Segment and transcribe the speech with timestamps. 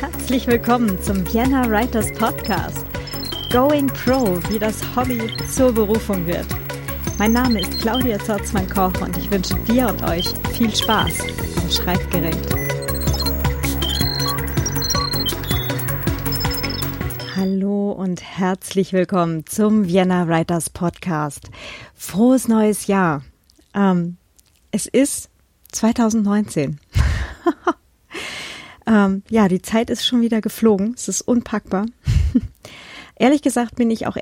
[0.00, 2.86] herzlich willkommen zum Vienna Writers Podcast.
[3.50, 5.20] Going Pro, wie das Hobby
[5.52, 6.46] zur Berufung wird.
[7.18, 11.18] Mein Name ist Claudia Zorzmann-Koch und ich wünsche dir und euch viel Spaß
[11.60, 12.38] am Schreibgerät.
[17.34, 21.50] Hallo und herzlich willkommen zum Vienna Writers Podcast.
[21.96, 23.24] Frohes neues Jahr.
[23.74, 24.16] Ähm,
[24.70, 25.28] es ist
[25.72, 26.78] 2019.
[28.88, 30.94] ähm, ja, die Zeit ist schon wieder geflogen.
[30.96, 31.86] Es ist unpackbar.
[33.16, 34.16] Ehrlich gesagt bin ich auch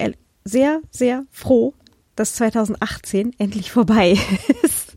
[0.45, 1.75] sehr, sehr froh,
[2.17, 4.19] dass 2018 endlich vorbei
[4.63, 4.97] ist.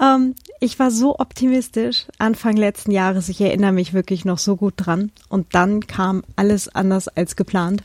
[0.00, 3.28] ähm, ich war so optimistisch Anfang letzten Jahres.
[3.28, 5.12] Ich erinnere mich wirklich noch so gut dran.
[5.28, 7.84] Und dann kam alles anders als geplant.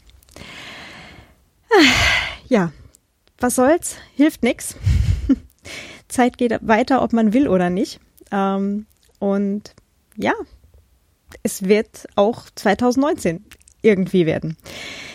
[2.48, 2.72] Ja,
[3.40, 3.96] was soll's?
[4.14, 4.76] Hilft nix.
[6.08, 8.00] Zeit geht weiter, ob man will oder nicht.
[8.32, 8.86] Ähm,
[9.18, 9.74] und
[10.18, 10.34] ja,
[11.44, 13.46] es wird auch 2019
[13.82, 14.58] irgendwie werden.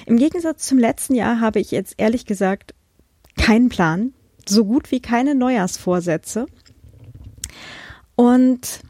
[0.06, 2.74] Im Gegensatz zum letzten Jahr habe ich jetzt ehrlich gesagt
[3.36, 4.12] keinen Plan,
[4.46, 6.46] so gut wie keine Neujahrsvorsätze.
[8.16, 8.80] Und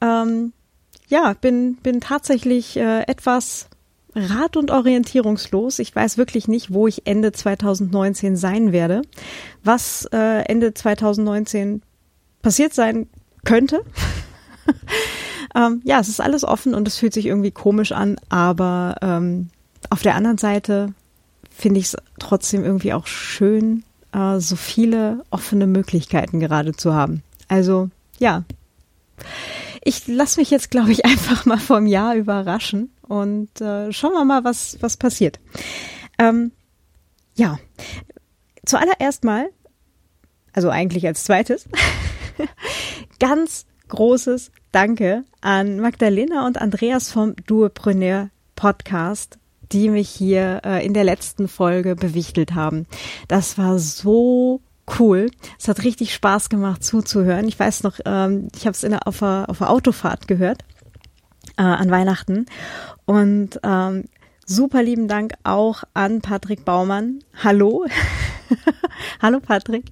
[0.00, 0.52] ähm,
[1.08, 3.68] ja, bin, bin tatsächlich äh, etwas
[4.14, 5.78] rat- und orientierungslos.
[5.78, 9.02] Ich weiß wirklich nicht, wo ich Ende 2019 sein werde,
[9.62, 11.82] was äh, Ende 2019
[12.42, 13.08] passiert sein
[13.44, 13.84] könnte.
[15.54, 19.50] ähm, ja, es ist alles offen und es fühlt sich irgendwie komisch an, aber ähm,
[19.90, 20.92] auf der anderen Seite
[21.50, 27.22] finde ich es trotzdem irgendwie auch schön, äh, so viele offene Möglichkeiten gerade zu haben.
[27.48, 28.44] Also ja,
[29.82, 34.24] ich lasse mich jetzt, glaube ich, einfach mal vom Jahr überraschen und äh, schauen wir
[34.24, 35.40] mal, was, was passiert.
[36.18, 36.52] Ähm,
[37.34, 37.58] ja,
[38.66, 39.48] zuallererst mal,
[40.52, 41.68] also eigentlich als zweites,
[43.20, 49.38] ganz großes Danke an Magdalena und Andreas vom Duopreneur Podcast,
[49.72, 52.86] die mich hier äh, in der letzten Folge bewichtelt haben.
[53.28, 54.60] Das war so
[54.98, 55.30] cool.
[55.58, 57.48] Es hat richtig Spaß gemacht zuzuhören.
[57.48, 60.62] Ich weiß noch, ähm, ich habe es auf der, auf Autofahrt gehört
[61.56, 62.46] äh, an Weihnachten
[63.06, 64.04] und ähm,
[64.48, 67.20] super lieben Dank auch an Patrick Baumann.
[67.44, 67.84] Hallo.
[69.22, 69.84] Hallo Patrick.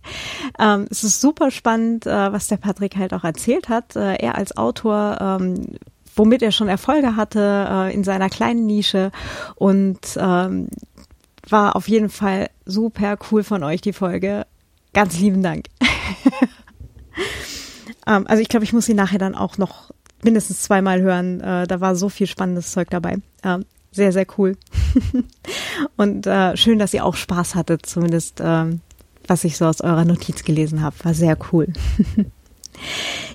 [0.59, 3.94] Ähm, es ist super spannend, äh, was der Patrick halt auch erzählt hat.
[3.97, 5.77] Äh, er als Autor, ähm,
[6.15, 9.12] womit er schon Erfolge hatte äh, in seiner kleinen Nische
[9.56, 10.69] und ähm,
[11.49, 14.47] war auf jeden Fall super cool von euch die Folge.
[14.94, 15.67] Ganz lieben Dank.
[18.06, 19.91] ähm, also ich glaube, ich muss sie nachher dann auch noch
[20.23, 21.43] mindestens zweimal hören.
[21.43, 23.19] Äh, da war so viel spannendes Zeug dabei.
[23.44, 24.56] Ähm, sehr, sehr cool.
[25.96, 28.80] Und äh, schön, dass ihr auch Spaß hattet, zumindest ähm,
[29.26, 30.96] was ich so aus eurer Notiz gelesen habe.
[31.02, 31.72] War sehr cool.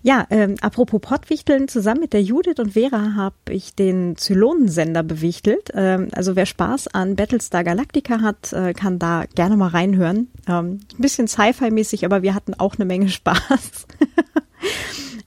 [0.03, 5.69] Ja, ähm, apropos Pottwichteln, zusammen mit der Judith und Vera habe ich den Zylonensender bewichtelt.
[5.73, 10.27] Ähm, also wer Spaß an Battlestar Galactica hat, äh, kann da gerne mal reinhören.
[10.47, 13.87] Ähm, ein bisschen Sci-Fi-mäßig, aber wir hatten auch eine Menge Spaß.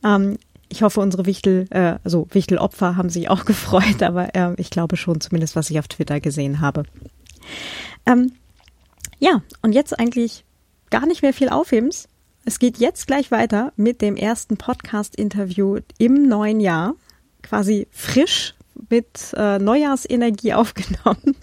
[0.05, 0.39] ähm,
[0.75, 4.97] ich hoffe, unsere Wichtel, äh, also Wichtelopfer haben sich auch gefreut, aber äh, ich glaube
[4.97, 6.83] schon, zumindest was ich auf Twitter gesehen habe.
[8.07, 8.33] Ähm,
[9.21, 10.45] ja, und jetzt eigentlich
[10.91, 12.09] gar nicht mehr viel Aufhebens.
[12.45, 16.95] Es geht jetzt gleich weiter mit dem ersten Podcast-Interview im neuen Jahr,
[17.43, 18.55] quasi frisch
[18.91, 21.37] mit äh, Neujahrsenergie aufgenommen,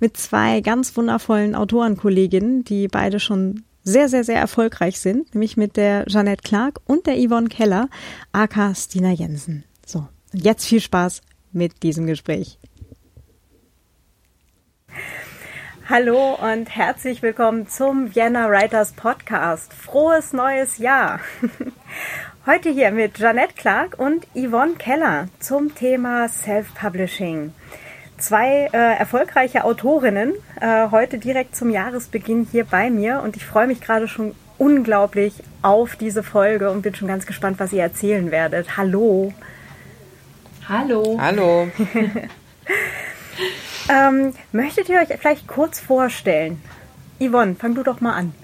[0.00, 5.76] mit zwei ganz wundervollen Autorenkolleginnen, die beide schon sehr, sehr, sehr erfolgreich sind, nämlich mit
[5.76, 7.88] der Jeanette Clark und der Yvonne Keller,
[8.32, 9.64] aka Stina Jensen.
[9.86, 12.58] So, und jetzt viel Spaß mit diesem Gespräch.
[15.88, 19.72] Hallo und herzlich willkommen zum Vienna Writers Podcast.
[19.72, 21.20] Frohes neues Jahr!
[22.46, 27.52] Heute hier mit Jeanette Clark und Yvonne Keller zum Thema Self-Publishing
[28.18, 33.66] zwei äh, erfolgreiche Autorinnen äh, heute direkt zum Jahresbeginn hier bei mir und ich freue
[33.66, 38.30] mich gerade schon unglaublich auf diese Folge und bin schon ganz gespannt, was ihr erzählen
[38.30, 38.76] werdet.
[38.76, 39.32] Hallo.
[40.68, 41.18] Hallo.
[41.20, 41.68] Hallo.
[43.88, 46.62] ähm, möchtet ihr euch vielleicht kurz vorstellen?
[47.20, 48.34] Yvonne, fang du doch mal an.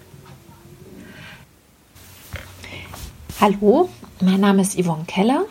[3.40, 3.88] Hallo,
[4.20, 5.46] mein Name ist Yvonne Keller.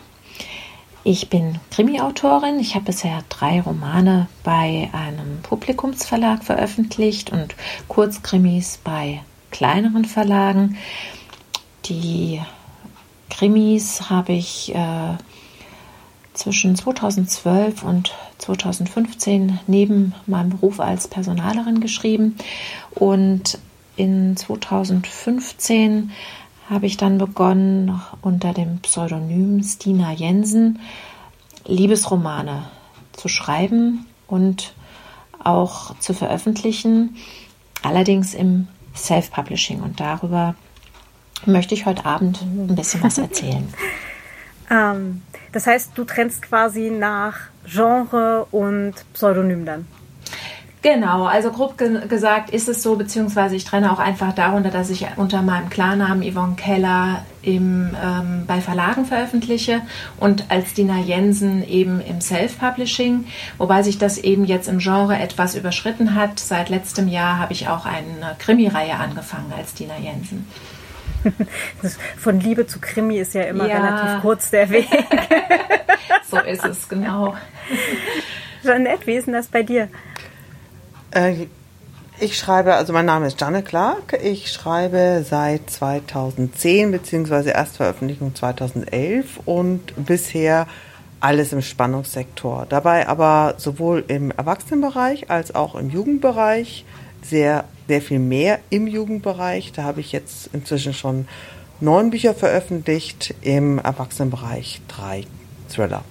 [1.04, 2.60] Ich bin Krimi-Autorin.
[2.60, 7.56] Ich habe bisher drei Romane bei einem Publikumsverlag veröffentlicht und
[7.88, 9.20] Kurzkrimis bei
[9.50, 10.76] kleineren Verlagen.
[11.86, 12.40] Die
[13.30, 15.16] Krimis habe ich äh,
[16.34, 22.36] zwischen 2012 und 2015 neben meinem Beruf als Personalerin geschrieben
[22.94, 23.58] und
[23.96, 26.12] in 2015
[26.72, 30.78] habe ich dann begonnen, unter dem Pseudonym Stina Jensen
[31.66, 32.64] Liebesromane
[33.12, 34.74] zu schreiben und
[35.44, 37.16] auch zu veröffentlichen,
[37.82, 39.80] allerdings im Self-Publishing.
[39.80, 40.54] Und darüber
[41.44, 43.72] möchte ich heute Abend ein bisschen was erzählen.
[44.70, 45.22] ähm,
[45.52, 47.36] das heißt, du trennst quasi nach
[47.66, 49.86] Genre und Pseudonym dann?
[50.82, 54.90] Genau, also grob ge gesagt ist es so, beziehungsweise ich trenne auch einfach darunter, dass
[54.90, 59.82] ich unter meinem Klarnamen Yvonne Keller im, ähm, bei Verlagen veröffentliche
[60.18, 63.26] und als Dina Jensen eben im Self-Publishing,
[63.58, 66.40] wobei sich das eben jetzt im Genre etwas überschritten hat.
[66.40, 70.48] Seit letztem Jahr habe ich auch eine Krimireihe angefangen als Dina Jensen.
[72.18, 73.76] Von Liebe zu Krimi ist ja immer ja.
[73.76, 74.88] relativ kurz der Weg.
[76.28, 77.36] so ist es, genau.
[78.64, 79.88] Jeanette, wie ist denn das bei dir?
[81.12, 81.46] Äh,
[82.20, 84.18] ich schreibe, also mein Name ist Janne Clark.
[84.22, 90.66] Ich schreibe seit 2010 beziehungsweise Erstveröffentlichung 2011 und bisher
[91.20, 92.66] alles im Spannungssektor.
[92.68, 96.84] Dabei aber sowohl im Erwachsenenbereich als auch im Jugendbereich
[97.22, 99.72] sehr, sehr viel mehr im Jugendbereich.
[99.72, 101.26] Da habe ich jetzt inzwischen schon
[101.80, 105.24] neun Bücher veröffentlicht, im Erwachsenenbereich drei
[105.68, 106.04] Thriller.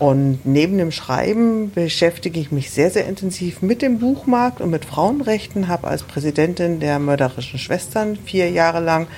[0.00, 4.86] Und neben dem Schreiben beschäftige ich mich sehr, sehr intensiv mit dem Buchmarkt und mit
[4.86, 9.08] Frauenrechten, habe als Präsidentin der mörderischen Schwestern vier Jahre lang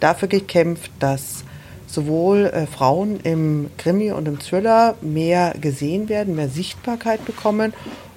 [0.00, 1.44] dafür gekämpft, dass
[1.86, 7.72] sowohl äh, Frauen im Krimi und im Thriller mehr gesehen werden, mehr Sichtbarkeit bekommen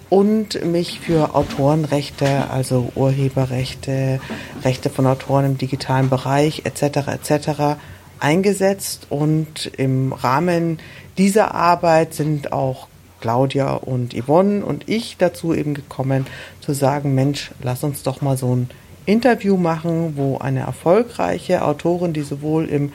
[0.09, 4.19] und mich für Autorenrechte, also Urheberrechte,
[4.63, 7.09] Rechte von Autoren im digitalen Bereich etc.
[7.09, 7.77] etc.
[8.19, 10.79] eingesetzt und im Rahmen
[11.17, 12.87] dieser Arbeit sind auch
[13.19, 16.27] Claudia und Yvonne und ich dazu eben gekommen,
[16.61, 18.69] zu sagen, Mensch, lass uns doch mal so ein
[19.05, 22.91] Interview machen, wo eine erfolgreiche Autorin, die sowohl im,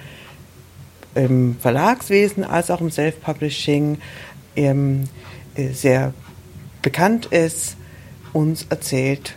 [1.15, 3.99] im Verlagswesen als auch im Self-Publishing
[4.55, 5.05] ähm,
[5.73, 6.13] sehr
[6.83, 7.77] bekannt ist,
[8.33, 9.35] uns erzählt,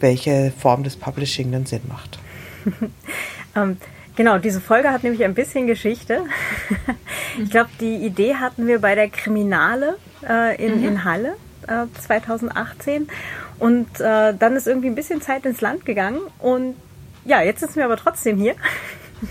[0.00, 2.18] welche Form des Publishing denn Sinn macht.
[3.56, 3.78] ähm,
[4.16, 6.24] Genau, diese Folge hat nämlich ein bisschen Geschichte.
[7.42, 9.96] ich glaube, die Idee hatten wir bei der Kriminale
[10.28, 10.88] äh, in, mhm.
[10.88, 11.34] in Halle
[11.66, 13.08] äh, 2018.
[13.58, 16.20] Und äh, dann ist irgendwie ein bisschen Zeit ins Land gegangen.
[16.38, 16.76] Und
[17.24, 18.54] ja, jetzt sitzen wir aber trotzdem hier.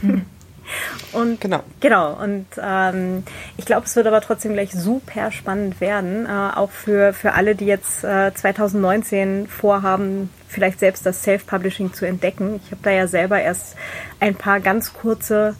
[0.02, 0.26] Mhm.
[1.14, 1.62] Und genau.
[1.80, 2.14] Genau.
[2.14, 3.24] Und ähm,
[3.58, 7.56] ich glaube, es wird aber trotzdem gleich super spannend werden, äh, auch für, für alle,
[7.56, 12.60] die jetzt äh, 2019 vorhaben, vielleicht selbst das Self-Publishing zu entdecken.
[12.64, 13.76] Ich habe da ja selber erst
[14.20, 15.56] ein paar ganz kurze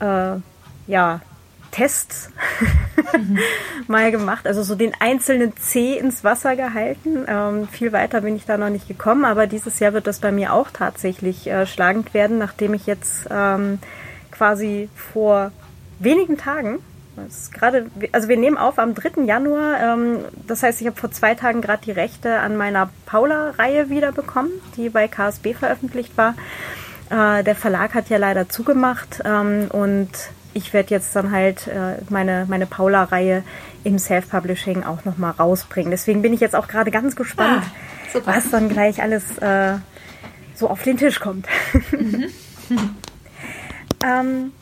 [0.00, 0.36] äh,
[0.86, 1.20] ja,
[1.70, 2.30] Tests
[3.16, 3.38] mhm.
[3.86, 4.46] mal gemacht.
[4.46, 7.24] Also so den einzelnen C ins Wasser gehalten.
[7.28, 10.32] Ähm, viel weiter bin ich da noch nicht gekommen, aber dieses Jahr wird das bei
[10.32, 13.78] mir auch tatsächlich äh, schlagend werden, nachdem ich jetzt ähm,
[14.40, 15.52] quasi vor
[15.98, 16.78] wenigen Tagen.
[17.52, 19.24] Gerade, also wir nehmen auf am 3.
[19.24, 19.78] Januar.
[19.82, 24.50] Ähm, das heißt, ich habe vor zwei Tagen gerade die Rechte an meiner Paula-Reihe wiederbekommen,
[24.78, 26.36] die bei KSB veröffentlicht war.
[27.10, 30.08] Äh, der Verlag hat ja leider zugemacht ähm, und
[30.54, 33.42] ich werde jetzt dann halt äh, meine, meine Paula-Reihe
[33.84, 35.90] im Self-Publishing auch nochmal rausbringen.
[35.90, 37.64] Deswegen bin ich jetzt auch gerade ganz gespannt,
[38.14, 39.74] ah, was dann gleich alles äh,
[40.54, 41.46] so auf den Tisch kommt.
[41.92, 42.30] Mhm.
[44.04, 44.52] Ähm,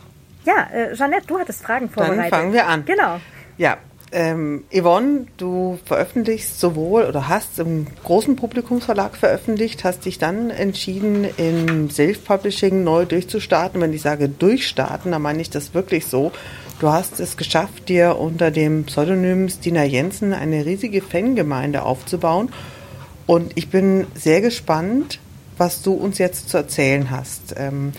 [0.44, 2.25] ja, äh, Jeanette, du hattest Fragen vorbereitet.
[2.25, 2.85] Dann fangen wir an.
[2.85, 3.21] Genau.
[3.57, 3.78] Ja,
[4.11, 11.26] ähm, Yvonne, du veröffentlichst sowohl oder hast im großen Publikumsverlag veröffentlicht, hast dich dann entschieden,
[11.37, 13.80] im Self-Publishing neu durchzustarten.
[13.80, 16.33] Wenn ich sage durchstarten, dann meine ich das wirklich so.
[16.80, 22.50] Du hast es geschafft, dir unter dem Pseudonym Stina Jensen eine riesige Fangemeinde aufzubauen.
[23.26, 25.18] Und ich bin sehr gespannt,
[25.59, 27.54] was du uns jetzt zu erzählen hast.
[27.59, 27.92] Ähm,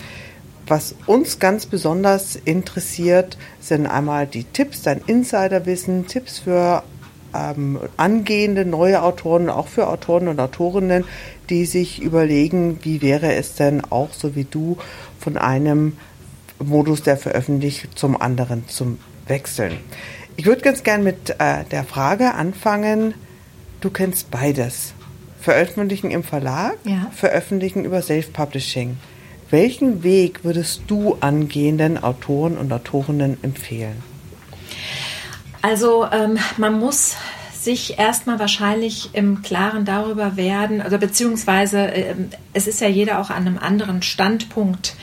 [0.70, 6.84] was uns ganz besonders interessiert, sind einmal die Tipps, dein Insiderwissen, Tipps für
[7.34, 11.04] ähm, angehende neue Autoren, auch für Autoren und Autorinnen,
[11.48, 14.78] die sich überlegen, wie wäre es denn auch so wie du
[15.18, 15.96] von einem
[16.62, 19.76] Modus der Veröffentlichung zum anderen zum Wechseln.
[20.36, 23.14] Ich würde ganz gern mit äh, der Frage anfangen,
[23.80, 24.94] du kennst beides.
[25.40, 27.10] Veröffentlichen im Verlag, ja.
[27.12, 28.98] veröffentlichen über Self-Publishing.
[29.50, 34.02] Welchen Weg würdest du angehenden Autoren und Autorinnen empfehlen?
[35.60, 37.16] Also ähm, man muss
[37.52, 42.14] sich erstmal wahrscheinlich im Klaren darüber werden, oder beziehungsweise äh,
[42.52, 44.94] es ist ja jeder auch an einem anderen Standpunkt,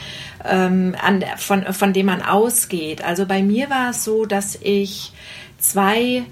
[0.45, 3.03] ähm, an, von, von dem man ausgeht.
[3.03, 5.11] Also bei mir war es so, dass ich
[5.59, 6.23] zwei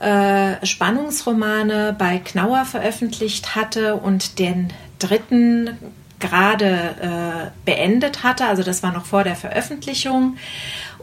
[0.00, 5.76] äh, Spannungsromane bei Knauer veröffentlicht hatte und den dritten
[6.20, 8.46] gerade äh, beendet hatte.
[8.46, 10.36] Also das war noch vor der Veröffentlichung.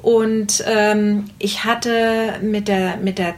[0.01, 3.35] Und ähm, ich hatte mit der, mit der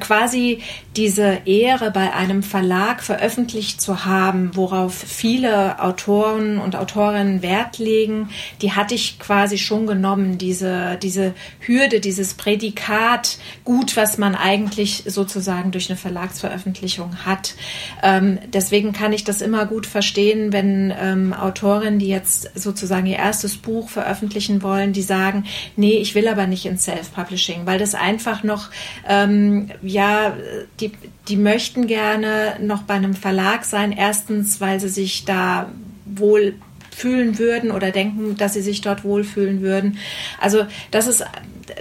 [0.00, 0.60] quasi
[0.96, 8.30] diese Ehre bei einem Verlag veröffentlicht zu haben, worauf viele Autoren und Autorinnen Wert legen,
[8.62, 15.04] die hatte ich quasi schon genommen, diese, diese Hürde, dieses Prädikat, gut, was man eigentlich
[15.06, 17.54] sozusagen durch eine Verlagsveröffentlichung hat.
[18.02, 23.18] Ähm, deswegen kann ich das immer gut verstehen, wenn ähm, Autorinnen, die jetzt sozusagen ihr
[23.18, 25.44] erstes Buch veröffentlichen wollen, die sagen,
[25.76, 28.70] nee, ich will aber nicht ins Self-Publishing, weil das einfach noch
[29.08, 30.36] ähm, ja,
[30.80, 30.92] die,
[31.28, 33.92] die möchten gerne noch bei einem Verlag sein.
[33.92, 35.70] Erstens, weil sie sich da
[36.04, 36.54] wohl
[36.94, 39.98] fühlen würden oder denken, dass sie sich dort wohlfühlen würden.
[40.40, 41.24] Also das ist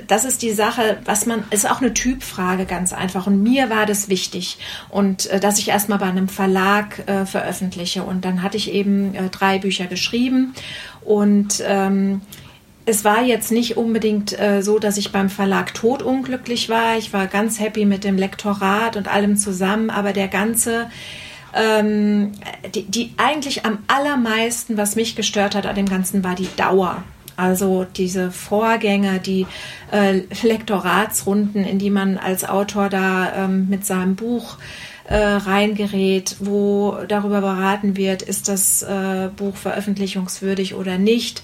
[0.08, 3.86] das ist die Sache, was man ist auch eine Typfrage ganz einfach und mir war
[3.86, 4.58] das wichtig
[4.90, 9.14] und äh, dass ich erstmal bei einem Verlag äh, veröffentliche und dann hatte ich eben
[9.14, 10.54] äh, drei Bücher geschrieben
[11.02, 12.22] und ähm,
[12.86, 16.98] es war jetzt nicht unbedingt äh, so, dass ich beim Verlag totunglücklich war.
[16.98, 20.90] Ich war ganz happy mit dem Lektorat und allem zusammen, aber der ganze,
[21.54, 22.34] ähm,
[22.76, 27.04] die, die eigentlich am allermeisten, was mich gestört hat an dem Ganzen, war die Dauer.
[27.36, 29.48] Also diese Vorgänge, die
[29.92, 34.58] äh, Lektoratsrunden, in die man als Autor da ähm, mit seinem Buch
[35.06, 41.44] äh, reingerät, wo darüber beraten wird, ist das äh, Buch veröffentlichungswürdig oder nicht.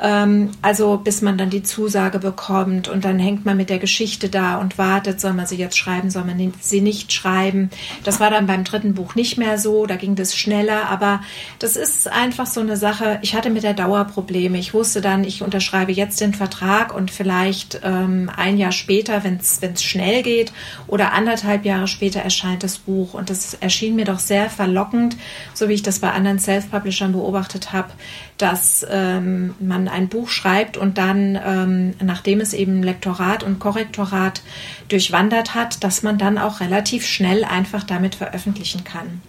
[0.00, 4.28] Ähm, also bis man dann die Zusage bekommt und dann hängt man mit der Geschichte
[4.28, 7.70] da und wartet, soll man sie jetzt schreiben, soll man sie nicht schreiben.
[8.04, 11.20] Das war dann beim dritten Buch nicht mehr so, da ging das schneller, aber
[11.58, 13.18] das ist einfach so eine Sache.
[13.22, 14.58] Ich hatte mit der Dauer Probleme.
[14.58, 19.36] Ich wusste dann, ich unterschreibe jetzt den Vertrag und vielleicht ähm, ein Jahr später, wenn
[19.36, 20.52] es schnell geht
[20.86, 25.16] oder anderthalb Jahre später erscheint das Buch und das erschien mir doch sehr verlockend,
[25.54, 27.90] so wie ich das bei anderen Self-Publishern beobachtet habe,
[28.38, 34.42] dass ähm, man ein Buch schreibt und dann, ähm, nachdem es eben Lektorat und Korrektorat
[34.88, 39.22] durchwandert hat, dass man dann auch relativ schnell einfach damit veröffentlichen kann.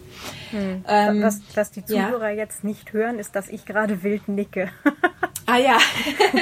[0.52, 0.84] Hm.
[0.88, 2.38] Ähm, was, was die Zuhörer ja.
[2.38, 4.70] jetzt nicht hören, ist, dass ich gerade wild nicke.
[5.46, 5.78] ah ja,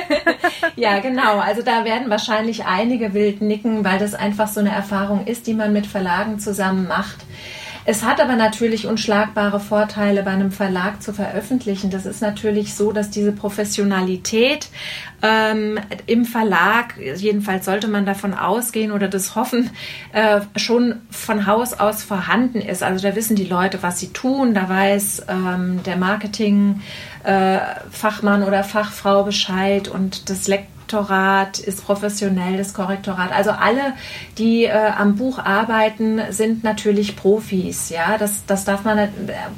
[0.75, 1.39] ja genau.
[1.39, 5.53] Also da werden wahrscheinlich einige wild nicken, weil das einfach so eine Erfahrung ist, die
[5.53, 7.25] man mit Verlagen zusammen macht
[7.85, 11.91] es hat aber natürlich unschlagbare Vorteile, bei einem Verlag zu veröffentlichen.
[11.91, 14.69] Das ist natürlich so, dass diese Professionalität
[15.21, 19.69] ähm, im Verlag, jedenfalls sollte man davon ausgehen oder das hoffen,
[20.13, 22.81] äh, schon von Haus aus vorhanden ist.
[22.81, 26.81] Also da wissen die Leute, was sie tun, da weiß ähm, der Marketing.
[27.23, 33.33] Äh, Fachmann oder Fachfrau Bescheid und das Lekt Lektorat ist professionell, das Korrektorat.
[33.33, 33.93] Also alle,
[34.37, 37.89] die äh, am Buch arbeiten, sind natürlich Profis.
[37.89, 39.09] Ja, das, das darf man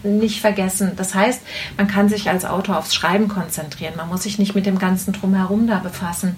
[0.01, 0.93] nicht vergessen.
[0.95, 1.41] Das heißt,
[1.77, 3.93] man kann sich als Autor aufs Schreiben konzentrieren.
[3.97, 6.37] Man muss sich nicht mit dem ganzen Drumherum da befassen.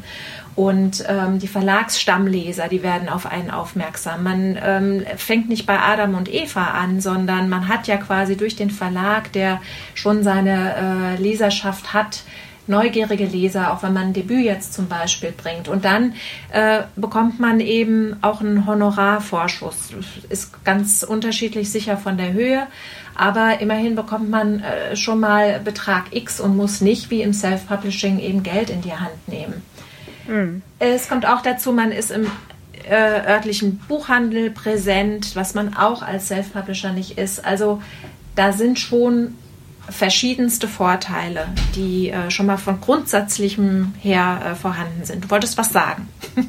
[0.56, 4.24] Und ähm, die Verlagsstammleser, die werden auf einen aufmerksam.
[4.24, 8.58] Man ähm, fängt nicht bei Adam und Eva an, sondern man hat ja quasi durch
[8.58, 9.62] den Verlag, der
[9.94, 12.24] schon seine äh, Leserschaft hat,
[12.70, 15.68] neugierige Leser, auch wenn man ein Debüt jetzt zum Beispiel bringt.
[15.68, 16.14] Und dann
[16.52, 19.94] äh, bekommt man eben auch einen Honorarvorschuss.
[20.30, 22.68] Ist ganz unterschiedlich sicher von der Höhe,
[23.16, 28.20] aber immerhin bekommt man äh, schon mal Betrag X und muss nicht wie im Self-Publishing
[28.20, 29.62] eben Geld in die Hand nehmen.
[30.28, 30.62] Mhm.
[30.78, 32.28] Es kommt auch dazu, man ist im
[32.88, 37.44] äh, örtlichen Buchhandel präsent, was man auch als Self-Publisher nicht ist.
[37.44, 37.82] Also
[38.36, 39.36] da sind schon
[39.91, 45.25] verschiedenste Vorteile, die äh, schon mal von grundsätzlichem her äh, vorhanden sind.
[45.25, 46.08] Du wolltest was sagen.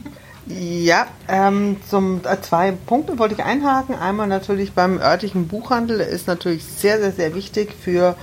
[0.52, 3.94] Ja, ähm, zum, äh, zwei Punkte wollte ich einhaken.
[3.94, 8.16] Einmal natürlich beim örtlichen Buchhandel ist natürlich sehr, sehr, sehr wichtig für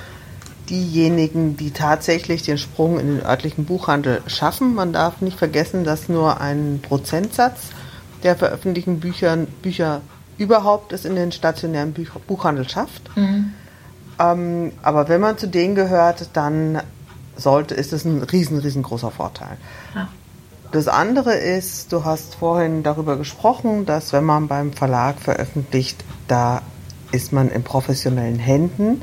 [0.69, 4.75] diejenigen, die tatsächlich den Sprung in den örtlichen Buchhandel schaffen.
[4.75, 7.69] Man darf nicht vergessen, dass nur ein Prozentsatz
[8.23, 10.01] der veröffentlichten Bücher, Bücher
[10.37, 13.15] überhaupt es in den stationären Buch Buchhandel schafft.
[13.15, 13.53] Mhm.
[14.19, 16.81] Ähm, aber wenn man zu denen gehört, dann
[17.35, 19.57] sollte, ist es ein riesen, riesengroßer Vorteil.
[19.95, 20.07] Ja.
[20.71, 26.61] Das andere ist, du hast vorhin darüber gesprochen, dass wenn man beim Verlag veröffentlicht, da
[27.11, 29.01] ist man in professionellen Händen.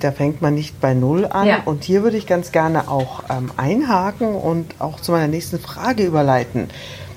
[0.00, 1.46] Da fängt man nicht bei Null an.
[1.46, 1.62] Ja.
[1.64, 6.04] Und hier würde ich ganz gerne auch ähm, einhaken und auch zu meiner nächsten Frage
[6.04, 6.68] überleiten.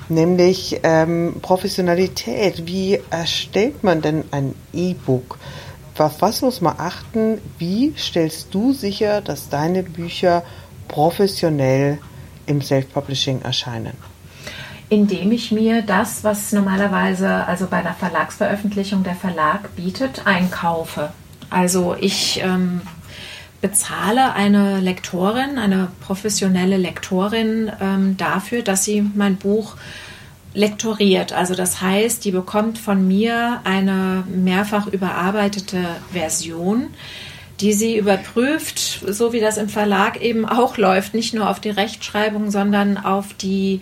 [0.08, 2.66] Nämlich ähm, Professionalität.
[2.66, 5.38] Wie erstellt man denn ein E-Book?
[5.98, 7.40] Auf was muss man achten?
[7.58, 10.44] Wie stellst du sicher, dass deine Bücher
[10.88, 12.00] professionell
[12.46, 13.94] im Self-Publishing erscheinen?
[14.90, 21.12] Indem ich mir das, was normalerweise also bei der Verlagsveröffentlichung der Verlag bietet, einkaufe.
[21.50, 22.82] Also ich ähm,
[23.62, 29.76] bezahle eine Lektorin, eine professionelle Lektorin ähm, dafür, dass sie mein Buch
[30.60, 31.32] lektoriert.
[31.32, 36.88] Also das heißt, die bekommt von mir eine mehrfach überarbeitete Version,
[37.62, 41.70] die sie überprüft, so wie das im Verlag eben auch läuft, nicht nur auf die
[41.70, 43.82] Rechtschreibung, sondern auf die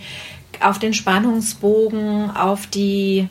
[0.60, 3.28] auf den Spannungsbogen, auf die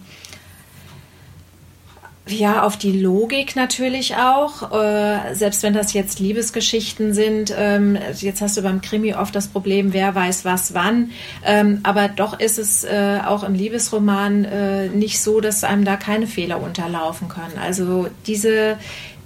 [2.28, 4.72] ja, auf die Logik natürlich auch.
[4.72, 9.46] Äh, selbst wenn das jetzt Liebesgeschichten sind, ähm, jetzt hast du beim Krimi oft das
[9.46, 11.12] Problem, wer weiß was wann.
[11.44, 15.96] Ähm, aber doch ist es äh, auch im Liebesroman äh, nicht so, dass einem da
[15.96, 17.58] keine Fehler unterlaufen können.
[17.62, 18.76] Also diese,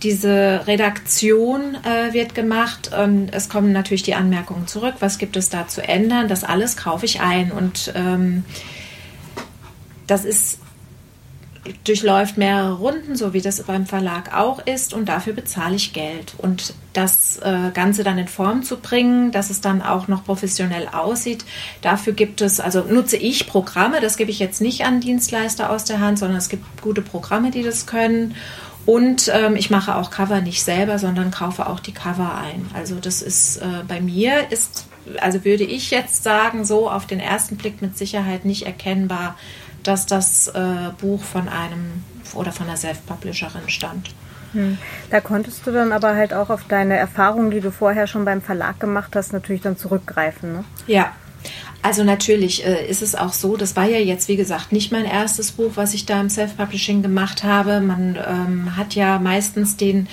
[0.02, 4.97] diese Redaktion äh, wird gemacht und es kommen natürlich die Anmerkungen zurück.
[5.00, 6.28] Was gibt es da zu ändern?
[6.28, 8.45] Das alles kaufe ich ein und ähm,
[10.07, 10.59] das ist
[11.85, 16.35] durchläuft mehrere Runden, so wie das beim Verlag auch ist, und dafür bezahle ich Geld.
[16.38, 20.88] Und das äh, Ganze dann in Form zu bringen, dass es dann auch noch professionell
[20.88, 21.45] aussieht,
[21.83, 25.85] dafür gibt es, also nutze ich Programme, das gebe ich jetzt nicht an Dienstleister aus
[25.85, 28.35] der Hand, sondern es gibt gute Programme, die das können.
[28.87, 32.67] Und ähm, ich mache auch Cover nicht selber, sondern kaufe auch die Cover ein.
[32.73, 34.87] Also das ist äh, bei mir ist,
[35.21, 39.37] also würde ich jetzt sagen, so auf den ersten Blick mit Sicherheit nicht erkennbar,
[39.82, 44.14] dass das äh, Buch von einem oder von einer Self-Publisherin stammt.
[44.52, 44.78] Hm.
[45.10, 48.42] Da konntest du dann aber halt auch auf deine Erfahrungen, die du vorher schon beim
[48.42, 50.52] Verlag gemacht hast, natürlich dann zurückgreifen.
[50.52, 50.64] Ne?
[50.87, 51.12] Ja,
[51.82, 55.06] also natürlich äh, ist es auch so, das war ja jetzt, wie gesagt, nicht mein
[55.06, 57.80] erstes Buch, was ich da im Self-Publishing gemacht habe.
[57.80, 60.06] Man ähm, hat ja meistens den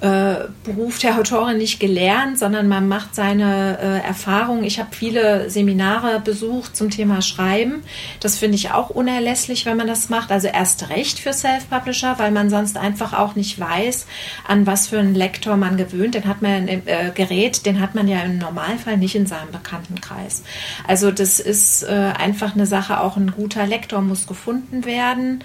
[0.00, 0.34] äh,
[0.64, 4.64] Beruf der Autorin nicht gelernt, sondern man macht seine äh, Erfahrungen.
[4.64, 7.84] Ich habe viele Seminare besucht zum Thema Schreiben.
[8.18, 10.32] Das finde ich auch unerlässlich, wenn man das macht.
[10.32, 14.06] Also erst recht für Self-Publisher, weil man sonst einfach auch nicht weiß,
[14.48, 16.16] an was für einen Lektor man gewöhnt.
[16.16, 16.80] Den hat man äh,
[17.14, 20.42] Gerät, den hat man ja im Normalfall nicht in seinem Bekanntenkreis.
[20.86, 25.44] Also das ist äh, einfach eine Sache, auch ein guter Lektor muss gefunden werden.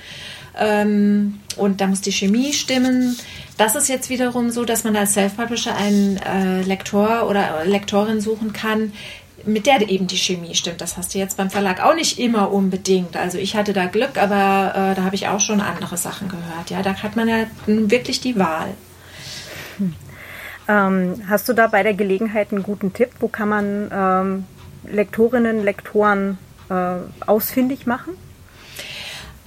[0.60, 3.16] Ähm, und da muss die Chemie stimmen.
[3.58, 8.54] Das ist jetzt wiederum so, dass man als Self-Publisher einen äh, Lektor oder Lektorin suchen
[8.54, 8.94] kann,
[9.46, 10.82] mit der eben die Chemie stimmt.
[10.82, 13.16] Das hast du jetzt beim Verlag auch nicht immer unbedingt.
[13.16, 16.70] Also ich hatte da Glück, aber äh, da habe ich auch schon andere Sachen gehört.
[16.70, 18.74] Ja, da hat man ja wirklich die Wahl.
[19.78, 19.94] Hm.
[20.68, 23.10] Ähm, hast du da bei der Gelegenheit einen guten Tipp?
[23.20, 24.46] Wo kann man ähm,
[24.92, 26.38] Lektorinnen, Lektoren
[26.70, 28.14] äh, ausfindig machen?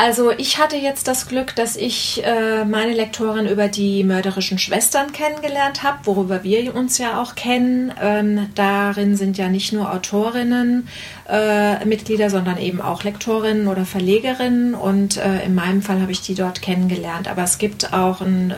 [0.03, 5.13] Also ich hatte jetzt das Glück, dass ich äh, meine Lektorin über die mörderischen Schwestern
[5.13, 7.93] kennengelernt habe, worüber wir uns ja auch kennen.
[8.01, 10.89] Ähm, darin sind ja nicht nur Autorinnen
[11.29, 14.75] äh, Mitglieder, sondern eben auch Lektorinnen oder Verlegerinnen.
[14.75, 17.29] Und äh, in meinem Fall habe ich die dort kennengelernt.
[17.29, 18.55] Aber es gibt auch einen äh,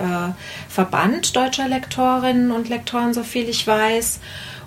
[0.69, 4.21] Verband deutscher Lektorinnen und Lektoren, so viel ich weiß.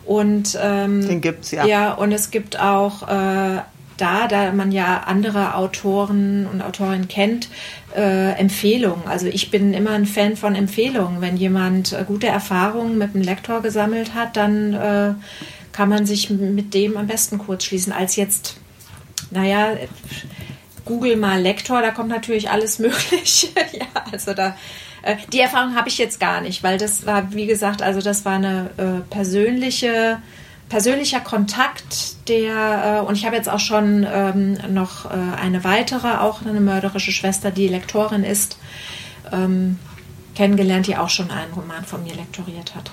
[0.06, 1.65] Und ähm, den gibt's ja.
[1.65, 3.62] Ja, und es gibt auch äh,
[3.98, 7.50] da, da man ja andere Autoren und Autorinnen kennt,
[7.96, 9.08] äh, Empfehlungen.
[9.08, 11.22] Also ich bin immer ein Fan von Empfehlungen.
[11.22, 15.13] Wenn jemand äh, gute Erfahrungen mit einem Lektor gesammelt hat, dann äh,
[15.72, 18.58] kann man sich mit dem am besten kurz schließen, als jetzt,
[19.32, 19.76] naja,
[20.86, 23.48] Google mal Lektor, da kommt natürlich alles Mögliche.
[23.74, 24.56] ja, also da
[25.06, 28.26] äh, die Erfahrung habe ich jetzt gar nicht, weil das war, wie gesagt, also das
[28.26, 30.18] war eine äh, persönliche
[30.70, 36.18] persönlicher Kontakt, der, äh, und ich habe jetzt auch schon ähm, noch äh, eine weitere,
[36.18, 38.58] auch eine mörderische Schwester, die Lektorin ist,
[39.32, 39.80] ähm,
[40.34, 42.91] kennengelernt, die auch schon einen Roman von mir lektoriert hat.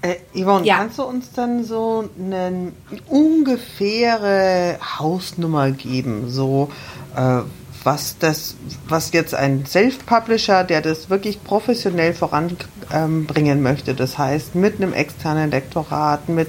[0.00, 0.76] Äh, Yvonne, ja.
[0.78, 2.72] kannst du uns dann so eine
[3.06, 6.30] ungefähre Hausnummer geben?
[6.30, 6.70] So,
[7.14, 7.40] äh,
[7.84, 8.56] was das,
[8.88, 15.50] was jetzt ein Self-Publisher, der das wirklich professionell voranbringen möchte, das heißt mit einem externen
[15.50, 16.48] Lektorat, mit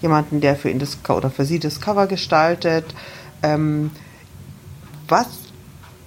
[0.00, 2.86] jemandem, der für ihn das oder für sie das Cover gestaltet,
[3.42, 3.90] ähm,
[5.06, 5.26] was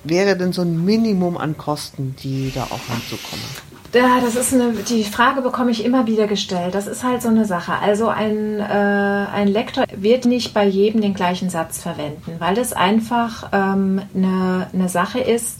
[0.03, 3.72] wäre denn so ein Minimum an Kosten, die da auch anzukommen?
[3.93, 6.73] Ja, das ist eine, die Frage bekomme ich immer wieder gestellt.
[6.73, 7.73] Das ist halt so eine Sache.
[7.73, 12.73] Also ein, äh, ein Lektor wird nicht bei jedem den gleichen Satz verwenden, weil das
[12.73, 15.59] einfach ähm, eine, eine Sache ist,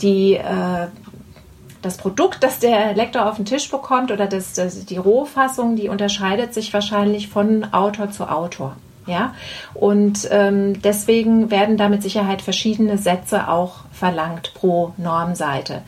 [0.00, 0.86] die äh,
[1.82, 5.88] das Produkt, das der Lektor auf den Tisch bekommt oder das, das, die Rohfassung, die
[5.88, 8.76] unterscheidet sich wahrscheinlich von Autor zu Autor.
[9.06, 9.34] Ja,
[9.74, 15.82] und ähm, deswegen werden da mit Sicherheit verschiedene Sätze auch verlangt pro Normseite.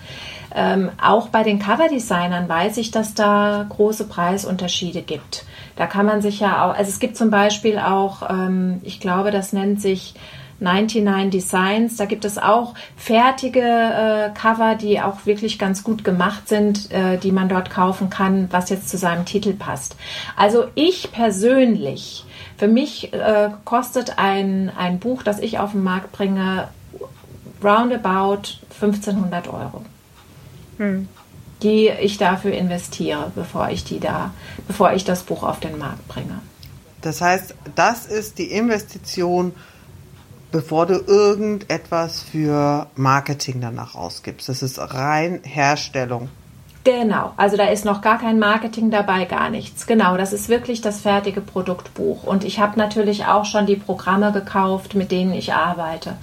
[0.56, 5.44] Ähm, auch bei den Coverdesignern weiß ich, dass da große Preisunterschiede gibt.
[5.76, 9.30] Da kann man sich ja auch, also es gibt zum Beispiel auch, ähm, ich glaube,
[9.30, 10.14] das nennt sich
[10.58, 11.96] 99 Designs.
[11.96, 17.18] Da gibt es auch fertige äh, Cover, die auch wirklich ganz gut gemacht sind, äh,
[17.18, 19.96] die man dort kaufen kann, was jetzt zu seinem Titel passt.
[20.36, 22.24] Also ich persönlich,
[22.56, 26.68] für mich äh, kostet ein, ein Buch, das ich auf den Markt bringe,
[27.62, 29.82] roundabout 1500 Euro.
[30.78, 31.08] Hm.
[31.62, 34.32] Die ich dafür investiere, bevor ich die da,
[34.66, 36.40] bevor ich das Buch auf den Markt bringe.
[37.00, 39.54] Das heißt, das ist die Investition,
[40.50, 44.48] bevor du irgendetwas für Marketing danach ausgibst.
[44.48, 46.28] Das ist rein Herstellung.
[46.86, 49.88] Genau, also da ist noch gar kein Marketing dabei, gar nichts.
[49.88, 52.22] Genau, das ist wirklich das fertige Produktbuch.
[52.22, 56.16] Und ich habe natürlich auch schon die Programme gekauft, mit denen ich arbeite.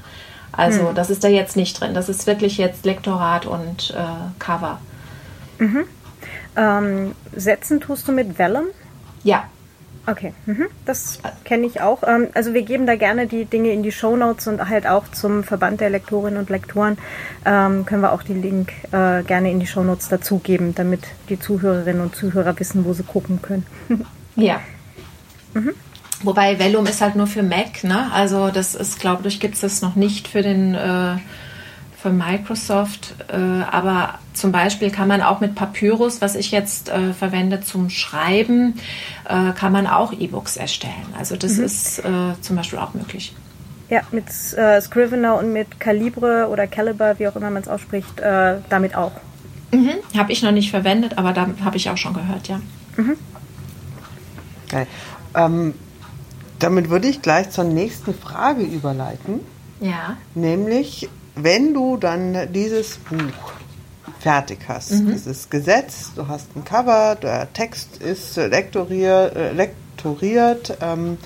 [0.54, 0.96] Also hm.
[0.96, 1.94] das ist da jetzt nicht drin.
[1.94, 4.80] Das ist wirklich jetzt Lektorat und äh, Cover.
[5.60, 5.84] Mhm.
[6.56, 8.68] Ähm, setzen tust du mit Vellum?
[9.24, 9.46] Ja,
[10.06, 10.66] Okay, mhm.
[10.86, 12.04] das kenne ich auch.
[12.06, 15.08] Ähm, also wir geben da gerne die Dinge in die Show Notes und halt auch
[15.08, 16.98] zum Verband der Lektorinnen und Lektoren
[17.46, 21.40] ähm, können wir auch den Link äh, gerne in die Show Notes dazugeben, damit die
[21.40, 23.66] Zuhörerinnen und Zuhörer wissen, wo sie gucken können.
[24.36, 24.60] ja.
[25.54, 25.72] Mhm.
[26.24, 28.12] Wobei Vellum ist halt nur für Mac, ne?
[28.14, 31.18] Also das ist, glaube ich, gibt es das noch nicht für den äh,
[32.04, 33.16] für Microsoft.
[33.30, 37.90] Äh, aber zum Beispiel kann man auch mit Papyrus, was ich jetzt äh, verwende zum
[37.90, 38.76] Schreiben,
[39.28, 41.08] äh, kann man auch E-Books erstellen.
[41.18, 41.64] Also das mhm.
[41.64, 43.34] ist äh, zum Beispiel auch möglich.
[43.90, 44.26] Ja, mit
[44.58, 48.96] äh, Scrivener und mit Calibre oder Caliber, wie auch immer man es ausspricht, äh, damit
[48.96, 49.14] auch.
[49.72, 49.92] Mhm.
[50.18, 52.60] Habe ich noch nicht verwendet, aber da habe ich auch schon gehört, ja.
[52.98, 53.16] Mhm.
[54.66, 54.88] Okay.
[55.36, 55.74] Ähm,
[56.60, 59.42] damit würde ich gleich zur nächsten Frage überleiten.
[59.80, 60.18] Ja.
[60.36, 63.54] Nämlich, wenn du dann dieses Buch
[64.20, 65.12] fertig hast, mhm.
[65.12, 71.18] dieses Gesetz, du hast ein Cover, der Text ist lektoriert, äh, lektoriert ähm,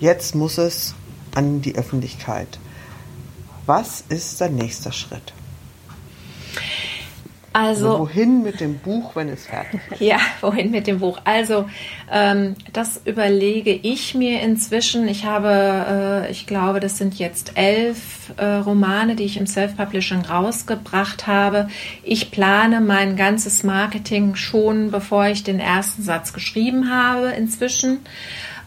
[0.00, 0.94] jetzt muss es
[1.34, 2.58] an die Öffentlichkeit.
[3.66, 5.34] Was ist der nächste Schritt?
[7.58, 10.00] Also, also, wohin mit dem Buch, wenn es fertig ist?
[10.00, 11.18] Ja, wohin mit dem Buch?
[11.24, 11.68] Also
[12.10, 15.08] ähm, das überlege ich mir inzwischen.
[15.08, 20.20] Ich habe, äh, ich glaube, das sind jetzt elf äh, Romane, die ich im Self-Publishing
[20.20, 21.68] rausgebracht habe.
[22.04, 27.98] Ich plane mein ganzes Marketing schon, bevor ich den ersten Satz geschrieben habe inzwischen.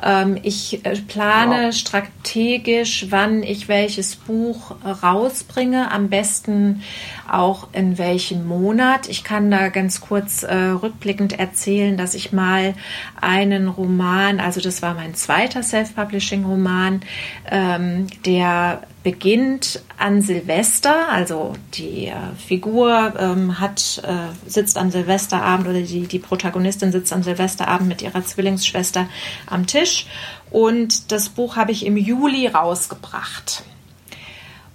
[0.02, 1.74] Ähm, ich äh, plane wow.
[1.74, 6.82] strategisch, wann ich welches Buch rausbringe, am besten
[7.30, 9.08] auch in welchem Monat.
[9.10, 12.74] Ich kann da ganz kurz äh, rückblickend erzählen, dass ich mal
[13.20, 17.02] einen Roman, also das war mein zweiter Self-Publishing-Roman,
[17.50, 25.68] ähm, der beginnt an Silvester, also die äh, Figur ähm, hat, äh, sitzt am Silvesterabend
[25.68, 29.08] oder die, die Protagonistin sitzt am Silvesterabend mit ihrer Zwillingsschwester
[29.48, 30.06] am Tisch.
[30.52, 33.64] Und das Buch habe ich im Juli rausgebracht.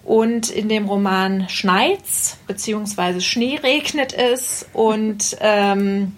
[0.02, 4.66] Und in dem Roman schneit's, beziehungsweise Schnee regnet es.
[4.72, 6.12] Und ähm,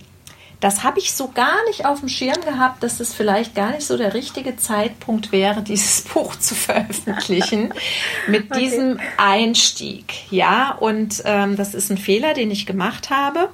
[0.60, 3.86] das habe ich so gar nicht auf dem Schirm gehabt, dass es vielleicht gar nicht
[3.86, 7.72] so der richtige Zeitpunkt wäre, dieses Buch zu veröffentlichen
[8.28, 8.60] mit okay.
[8.60, 10.12] diesem Einstieg.
[10.30, 13.50] Ja, und ähm, das ist ein Fehler, den ich gemacht habe.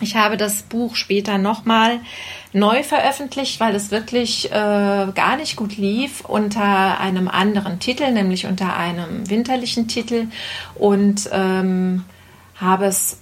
[0.00, 2.00] Ich habe das Buch später nochmal
[2.52, 8.46] neu veröffentlicht, weil es wirklich äh, gar nicht gut lief unter einem anderen Titel, nämlich
[8.46, 10.28] unter einem winterlichen Titel
[10.76, 12.04] und ähm,
[12.56, 13.18] habe es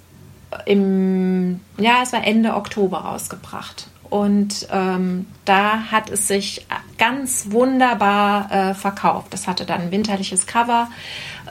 [0.64, 3.88] im, ja, es war Ende Oktober rausgebracht.
[4.08, 6.66] Und ähm, da hat es sich
[6.96, 9.32] ganz wunderbar äh, verkauft.
[9.32, 10.88] Das hatte dann ein winterliches Cover.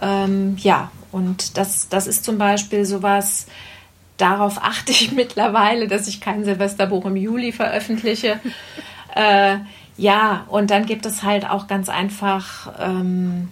[0.02, 3.48] Ähm, ja, und das, das ist zum Beispiel sowas,
[4.18, 8.40] darauf achte ich mittlerweile, dass ich kein Silvesterbuch im Juli veröffentliche.
[9.16, 9.58] äh,
[9.98, 13.50] ja, und dann gibt es halt auch ganz einfach ähm,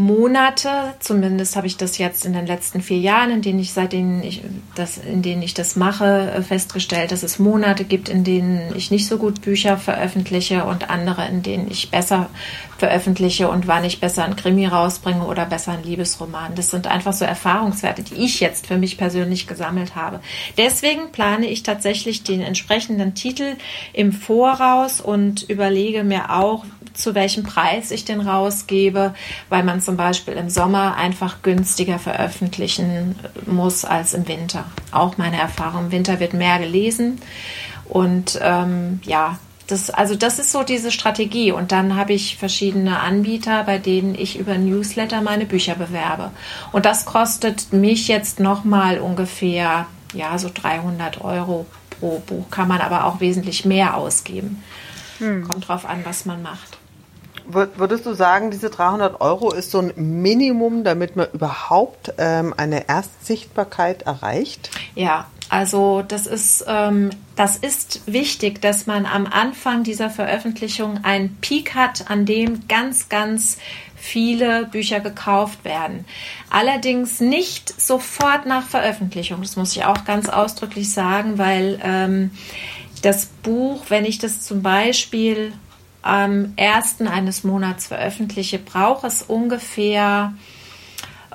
[0.00, 4.22] Monate, zumindest habe ich das jetzt in den letzten vier Jahren, in denen ich seitdem
[4.22, 4.42] ich
[4.74, 9.06] das, in denen ich das mache, festgestellt, dass es Monate gibt, in denen ich nicht
[9.06, 12.30] so gut Bücher veröffentliche und andere, in denen ich besser
[12.78, 16.54] veröffentliche und wann ich besser ein Krimi rausbringe oder besser ein Liebesroman.
[16.54, 20.20] Das sind einfach so Erfahrungswerte, die ich jetzt für mich persönlich gesammelt habe.
[20.56, 23.56] Deswegen plane ich tatsächlich den entsprechenden Titel
[23.92, 29.14] im Voraus und überlege mir auch, zu welchem Preis ich den rausgebe,
[29.48, 34.64] weil man zum Beispiel im Sommer einfach günstiger veröffentlichen muss als im Winter.
[34.92, 37.20] Auch meine Erfahrung, im Winter wird mehr gelesen
[37.88, 39.38] und ähm, ja,
[39.70, 41.52] das, also das ist so diese Strategie.
[41.52, 46.30] Und dann habe ich verschiedene Anbieter, bei denen ich über Newsletter meine Bücher bewerbe.
[46.72, 51.66] Und das kostet mich jetzt nochmal ungefähr, ja, so 300 Euro
[51.98, 52.50] pro Buch.
[52.50, 54.62] Kann man aber auch wesentlich mehr ausgeben.
[55.18, 55.46] Hm.
[55.46, 56.69] Kommt drauf an, was man macht.
[57.52, 62.88] Würdest du sagen, diese 300 Euro ist so ein Minimum, damit man überhaupt ähm, eine
[62.88, 64.70] Erstsichtbarkeit erreicht?
[64.94, 71.36] Ja, also das ist, ähm, das ist wichtig, dass man am Anfang dieser Veröffentlichung einen
[71.40, 73.58] Peak hat, an dem ganz, ganz
[73.96, 76.04] viele Bücher gekauft werden.
[76.50, 79.42] Allerdings nicht sofort nach Veröffentlichung.
[79.42, 82.30] Das muss ich auch ganz ausdrücklich sagen, weil ähm,
[83.02, 85.52] das Buch, wenn ich das zum Beispiel
[86.02, 90.34] am ersten eines Monats veröffentliche, braucht es ungefähr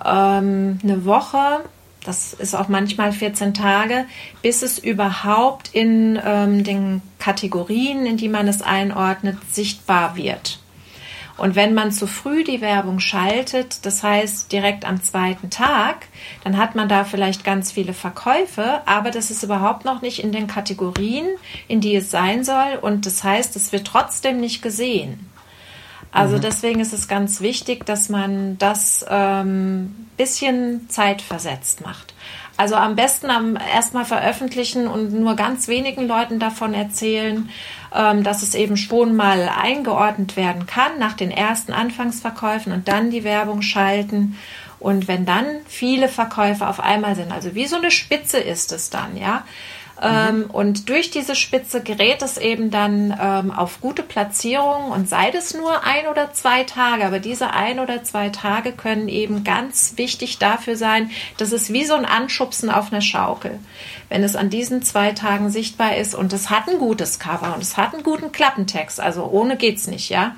[0.04, 1.64] ähm, eine Woche,
[2.04, 4.06] das ist auch manchmal 14 Tage,
[4.42, 10.60] bis es überhaupt in ähm, den Kategorien, in die man es einordnet, sichtbar wird.
[11.38, 16.08] Und wenn man zu früh die Werbung schaltet, das heißt direkt am zweiten Tag,
[16.44, 20.32] dann hat man da vielleicht ganz viele Verkäufe, aber das ist überhaupt noch nicht in
[20.32, 21.28] den Kategorien,
[21.68, 22.80] in die es sein soll.
[22.82, 25.30] Und das heißt, es wird trotzdem nicht gesehen.
[26.16, 26.42] Also mhm.
[26.42, 32.15] deswegen ist es ganz wichtig, dass man das ähm, bisschen zeitversetzt macht.
[32.58, 37.50] Also am besten am erstmal veröffentlichen und nur ganz wenigen Leuten davon erzählen,
[37.94, 43.12] ähm, dass es eben schon mal eingeordnet werden kann nach den ersten Anfangsverkäufen und dann
[43.12, 44.38] die Werbung schalten.
[44.80, 48.90] Und wenn dann viele Verkäufe auf einmal sind, also wie so eine Spitze ist es
[48.90, 49.44] dann, ja,
[50.02, 50.46] mhm.
[50.52, 55.54] und durch diese Spitze gerät es eben dann ähm, auf gute Platzierungen und sei es
[55.54, 60.38] nur ein oder zwei Tage, aber diese ein oder zwei Tage können eben ganz wichtig
[60.38, 63.60] dafür sein, dass es wie so ein Anschubsen auf einer Schaukel.
[64.10, 67.62] Wenn es an diesen zwei Tagen sichtbar ist und es hat ein gutes Cover und
[67.62, 70.36] es hat einen guten Klappentext, also ohne geht's nicht, ja.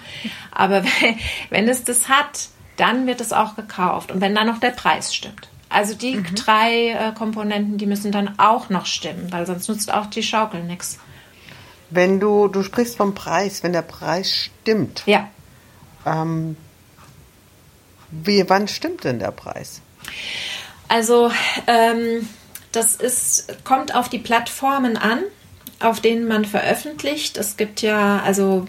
[0.51, 0.83] Aber
[1.49, 5.13] wenn es das hat, dann wird es auch gekauft und wenn dann noch der Preis
[5.13, 5.49] stimmt.
[5.69, 6.35] Also die mhm.
[6.35, 10.63] drei äh, Komponenten, die müssen dann auch noch stimmen, weil sonst nutzt auch die Schaukel
[10.63, 10.99] nichts.
[11.89, 15.03] Wenn du, du sprichst vom Preis, wenn der Preis stimmt.
[15.05, 15.29] Ja.
[16.05, 16.57] Ähm,
[18.11, 19.81] wie, wann stimmt denn der Preis?
[20.87, 21.31] Also
[21.67, 22.27] ähm,
[22.71, 25.23] das ist, kommt auf die Plattformen an,
[25.79, 27.37] auf denen man veröffentlicht.
[27.37, 28.67] Es gibt ja, also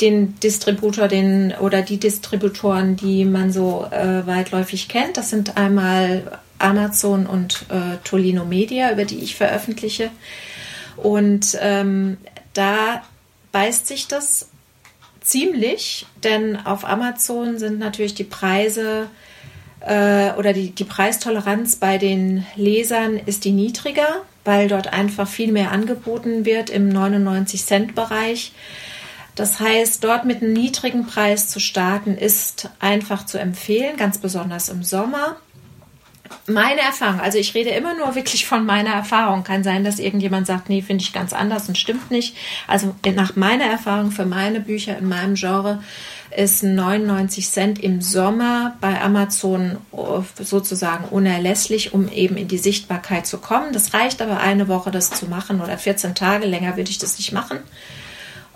[0.00, 5.16] den Distributor den, oder die Distributoren, die man so äh, weitläufig kennt.
[5.16, 10.10] Das sind einmal Amazon und äh, Tolino Media, über die ich veröffentliche.
[10.96, 12.18] Und ähm,
[12.54, 13.02] da
[13.52, 14.48] beißt sich das
[15.20, 19.08] ziemlich, denn auf Amazon sind natürlich die Preise
[19.80, 25.52] äh, oder die, die Preistoleranz bei den Lesern ist die niedriger, weil dort einfach viel
[25.52, 28.52] mehr angeboten wird im 99 Cent Bereich.
[29.34, 34.68] Das heißt, dort mit einem niedrigen Preis zu starten, ist einfach zu empfehlen, ganz besonders
[34.68, 35.36] im Sommer.
[36.46, 39.44] Meine Erfahrung, also ich rede immer nur wirklich von meiner Erfahrung.
[39.44, 42.36] Kann sein, dass irgendjemand sagt, nee, finde ich ganz anders und stimmt nicht.
[42.66, 45.82] Also nach meiner Erfahrung für meine Bücher in meinem Genre
[46.34, 49.76] ist 99 Cent im Sommer bei Amazon
[50.40, 53.72] sozusagen unerlässlich, um eben in die Sichtbarkeit zu kommen.
[53.72, 56.46] Das reicht aber eine Woche, das zu machen oder 14 Tage.
[56.46, 57.58] Länger würde ich das nicht machen.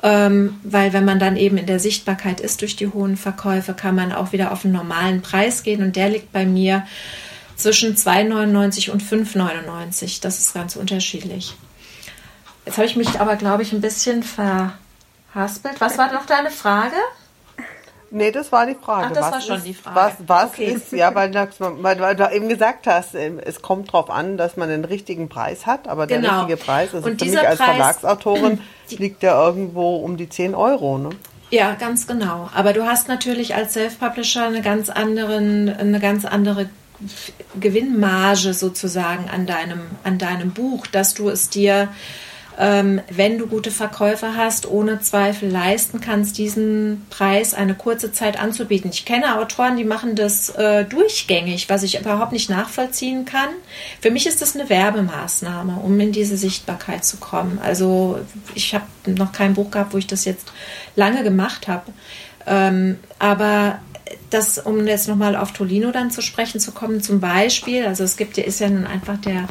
[0.03, 3.95] Ähm, weil wenn man dann eben in der Sichtbarkeit ist durch die hohen Verkäufe, kann
[3.95, 6.87] man auch wieder auf einen normalen Preis gehen und der liegt bei mir
[7.57, 10.21] zwischen 2,99 und 5,99.
[10.21, 11.55] Das ist ganz unterschiedlich.
[12.67, 15.81] Jetzt habe ich mich aber, glaube ich, ein bisschen verhaspelt.
[15.81, 16.97] Was war noch deine Frage?
[18.17, 19.09] Nee, das war die Frage.
[19.09, 19.97] Ach, das was war schon ist, die Frage.
[19.97, 20.73] Was, was okay.
[20.73, 24.57] ist, ja, weil, weil, weil, du eben gesagt hast, ähm, es kommt darauf an, dass
[24.57, 26.41] man den richtigen Preis hat, aber der genau.
[26.41, 30.55] richtige Preis, also Und für mich als Preis, Verlagsautorin, liegt der irgendwo um die 10
[30.55, 31.11] Euro, ne?
[31.51, 32.49] Ja, ganz genau.
[32.55, 36.71] Aber du hast natürlich als Self-Publisher eine ganz anderen, eine ganz andere
[37.61, 41.89] Gewinnmarge sozusagen an deinem, an deinem Buch, dass du es dir
[42.59, 48.39] ähm, wenn du gute Verkäufe hast, ohne Zweifel leisten kannst, diesen Preis eine kurze Zeit
[48.39, 48.91] anzubieten.
[48.93, 53.51] Ich kenne Autoren, die machen das äh, durchgängig, was ich überhaupt nicht nachvollziehen kann.
[54.01, 57.59] Für mich ist das eine Werbemaßnahme, um in diese Sichtbarkeit zu kommen.
[57.63, 58.21] Also
[58.55, 60.51] ich habe noch kein Buch gehabt, wo ich das jetzt
[60.95, 61.93] lange gemacht habe.
[62.47, 63.81] Ähm, aber
[64.31, 68.17] das, um jetzt nochmal auf Tolino dann zu sprechen zu kommen, zum Beispiel, also es
[68.17, 69.47] gibt ja, ist ja nun einfach der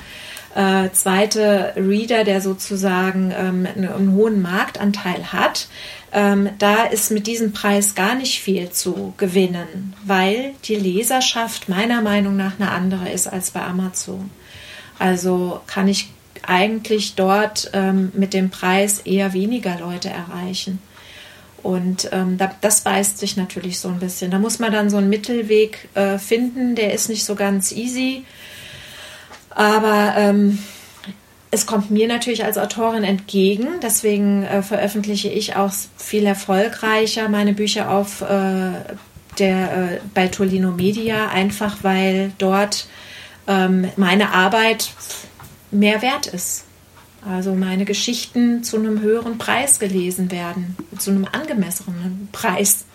[0.55, 5.67] äh, zweite Reader, der sozusagen ähm, einen, einen, hohen Marktanteil hat,
[6.13, 12.01] ähm, da ist mit diesem Preis gar nicht viel zu gewinnen, weil die Leserschaft meiner
[12.01, 14.31] Meinung nach eine andere ist als bei Amazon.
[14.97, 16.09] Also kann ich
[16.47, 20.79] eigentlich dort ähm, mit dem Preis eher weniger Leute erreichen.
[21.63, 24.31] Und ähm, da, das beißt sich natürlich so ein bisschen.
[24.31, 28.23] Da muss man dann so einen Mittelweg äh, finden, der ist nicht so ganz easy.
[29.55, 30.59] Aber ähm,
[31.49, 37.53] es kommt mir natürlich als Autorin entgegen, deswegen äh, veröffentliche ich auch viel erfolgreicher meine
[37.53, 38.71] Bücher auf äh,
[39.39, 42.87] der äh, bei Tolino Media, einfach weil dort
[43.47, 44.91] ähm, meine Arbeit
[45.71, 46.65] mehr wert ist.
[47.27, 52.85] Also meine Geschichten zu einem höheren Preis gelesen werden, zu einem angemessenen Preis.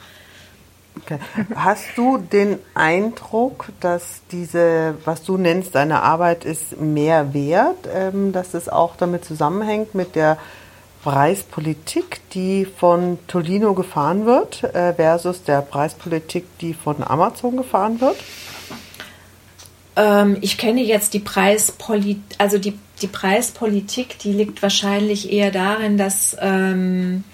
[1.03, 1.19] Okay.
[1.55, 8.33] Hast du den Eindruck, dass diese, was du nennst, deine Arbeit ist mehr wert, ähm,
[8.33, 10.39] dass es auch damit zusammenhängt mit der
[11.03, 18.17] Preispolitik, die von Tolino gefahren wird, äh, versus der Preispolitik, die von Amazon gefahren wird?
[19.97, 25.97] Ähm, ich kenne jetzt die Preispolitik, also die, die Preispolitik, die liegt wahrscheinlich eher darin,
[25.97, 27.25] dass ähm,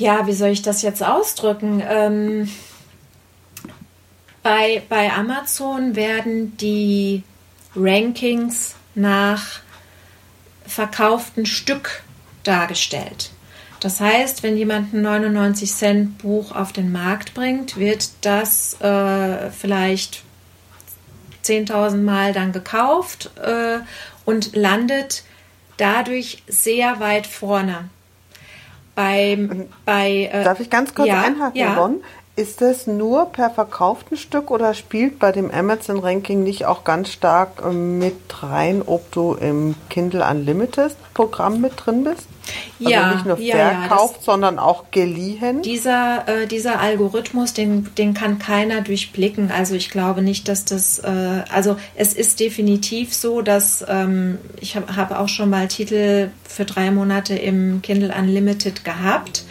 [0.00, 1.82] ja, wie soll ich das jetzt ausdrücken?
[1.86, 2.50] Ähm,
[4.42, 7.22] bei, bei Amazon werden die
[7.76, 9.60] Rankings nach
[10.66, 12.02] verkauften Stück
[12.44, 13.30] dargestellt.
[13.80, 19.50] Das heißt, wenn jemand ein 99 Cent Buch auf den Markt bringt, wird das äh,
[19.50, 20.22] vielleicht
[21.44, 23.80] 10.000 Mal dann gekauft äh,
[24.24, 25.24] und landet
[25.76, 27.88] dadurch sehr weit vorne.
[29.00, 31.74] Beim, bei, äh, Darf ich ganz kurz ja, einhaken, ja.
[31.74, 32.00] Yvonne?
[32.40, 37.12] Ist das nur per verkauften Stück oder spielt bei dem Amazon Ranking nicht auch ganz
[37.12, 42.26] stark ähm, mit rein, ob du im Kindle Unlimited Programm mit drin bist?
[42.78, 45.60] Also ja, nicht nur verkauft, ja, sondern auch geliehen.
[45.60, 49.50] Dieser, äh, dieser Algorithmus, den, den kann keiner durchblicken.
[49.50, 54.76] Also ich glaube nicht, dass das, äh, also es ist definitiv so, dass ähm, ich
[54.76, 59.44] habe hab auch schon mal Titel für drei Monate im Kindle Unlimited gehabt.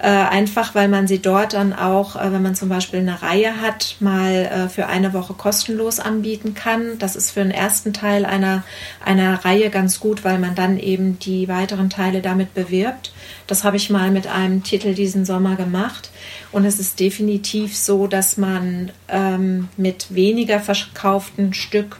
[0.00, 3.60] Äh, einfach weil man sie dort dann auch, äh, wenn man zum Beispiel eine Reihe
[3.60, 6.98] hat, mal äh, für eine Woche kostenlos anbieten kann.
[7.00, 8.62] Das ist für den ersten Teil einer,
[9.04, 13.12] einer Reihe ganz gut, weil man dann eben die weiteren Teile damit bewirbt.
[13.48, 16.10] Das habe ich mal mit einem Titel diesen Sommer gemacht.
[16.52, 21.96] Und es ist definitiv so, dass man ähm, mit weniger verkauften Stück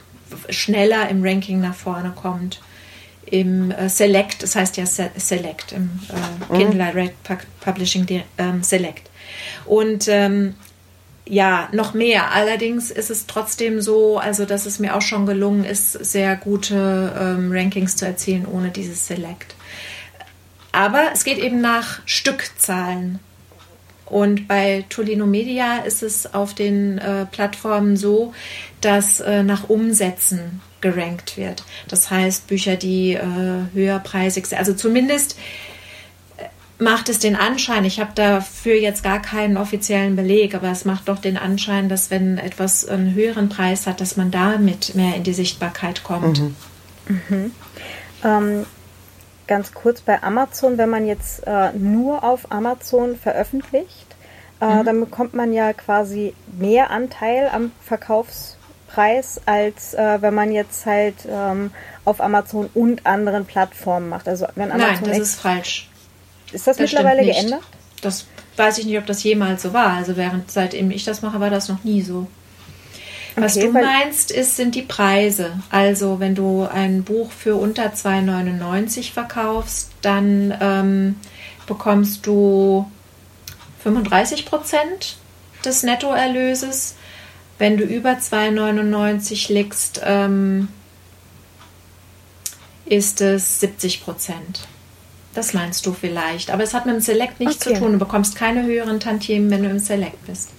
[0.49, 2.61] schneller im Ranking nach vorne kommt
[3.31, 6.57] im äh, Select, das heißt ja Select, im äh, mhm.
[6.57, 7.15] Kindle Direct
[7.61, 9.09] Publishing ähm, Select.
[9.65, 10.55] Und ähm,
[11.29, 12.31] ja, noch mehr.
[12.31, 17.13] Allerdings ist es trotzdem so, also dass es mir auch schon gelungen ist, sehr gute
[17.19, 19.55] ähm, Rankings zu erzielen ohne dieses Select.
[20.71, 23.19] Aber es geht eben nach Stückzahlen.
[24.09, 28.33] Und bei Tolino Media ist es auf den äh, Plattformen so,
[28.81, 31.63] dass äh, nach Umsätzen gerankt wird.
[31.87, 33.21] Das heißt, Bücher, die äh,
[33.73, 35.37] höherpreisig sind, also zumindest
[36.37, 36.45] äh,
[36.81, 41.07] macht es den Anschein, ich habe dafür jetzt gar keinen offiziellen Beleg, aber es macht
[41.09, 45.23] doch den Anschein, dass wenn etwas einen höheren Preis hat, dass man damit mehr in
[45.23, 46.39] die Sichtbarkeit kommt.
[46.39, 46.55] Mhm.
[47.29, 47.51] Mhm.
[48.23, 48.65] Ähm,
[49.49, 54.15] ganz kurz bei Amazon, wenn man jetzt äh, nur auf Amazon veröffentlicht,
[54.61, 54.85] äh, mhm.
[54.85, 58.55] dann bekommt man ja quasi mehr Anteil am Verkaufs
[58.87, 61.71] Preis, als äh, wenn man jetzt halt ähm,
[62.05, 64.27] auf Amazon und anderen Plattformen macht.
[64.27, 65.89] Also wenn Amazon Nein, das ist falsch.
[66.51, 67.61] Ist das, das mittlerweile geändert?
[68.01, 68.25] Das
[68.57, 69.93] weiß ich nicht, ob das jemals so war.
[69.93, 72.27] Also während seitdem ich das mache, war das noch nie so.
[73.41, 75.51] Was okay, du meinst, ist, sind die Preise.
[75.69, 81.15] Also wenn du ein Buch für unter 2,99 verkaufst, dann ähm,
[81.67, 82.89] bekommst du
[83.83, 85.17] 35 Prozent
[85.63, 86.95] des Nettoerlöses.
[87.57, 90.69] Wenn du über 2,99 liegst, ähm,
[92.85, 94.67] ist es 70 Prozent.
[95.33, 96.49] Das meinst du vielleicht.
[96.51, 97.75] Aber es hat mit dem Select nichts okay.
[97.75, 97.93] zu tun.
[97.93, 100.49] Du bekommst keine höheren Tantiemen, wenn du im Select bist.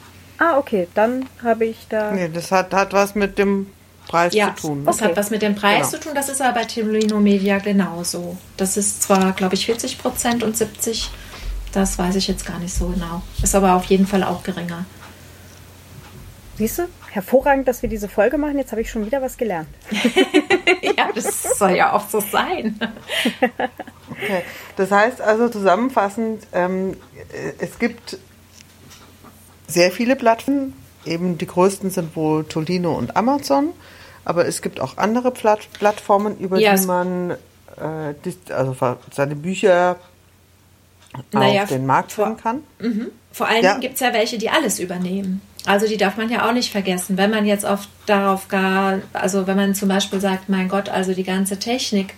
[0.40, 0.88] Ah, okay.
[0.94, 2.12] Dann habe ich da.
[2.12, 3.66] Nee, das hat, hat was mit dem
[4.08, 4.84] Preis ja, zu tun.
[4.86, 5.04] Das okay.
[5.10, 5.90] hat was mit dem Preis genau.
[5.90, 6.12] zu tun.
[6.14, 8.38] Das ist aber bei Timolino Media genauso.
[8.56, 11.10] Das ist zwar, glaube ich, 40 Prozent und 70.
[11.72, 13.22] Das weiß ich jetzt gar nicht so genau.
[13.42, 14.86] Ist aber auf jeden Fall auch geringer.
[16.56, 18.56] Siehst du, hervorragend, dass wir diese Folge machen.
[18.56, 19.68] Jetzt habe ich schon wieder was gelernt.
[20.82, 22.78] ja, das soll ja auch so sein.
[24.10, 24.42] okay.
[24.76, 26.96] Das heißt also zusammenfassend, ähm,
[27.58, 28.18] es gibt
[29.70, 30.74] sehr viele Plattformen.
[31.06, 33.70] Eben die größten sind wohl Tolino und Amazon.
[34.24, 37.30] Aber es gibt auch andere Platt Plattformen, über ja, die man
[37.80, 38.76] äh, also
[39.10, 39.96] seine Bücher
[41.32, 42.62] naja, auf den Markt bringen kann.
[42.78, 43.06] Mhm.
[43.32, 43.78] Vor allem ja.
[43.78, 45.40] gibt es ja welche, die alles übernehmen.
[45.66, 47.16] Also die darf man ja auch nicht vergessen.
[47.16, 51.12] Wenn man jetzt oft darauf gar, also wenn man zum Beispiel sagt, mein Gott, also
[51.12, 52.14] die ganze Technik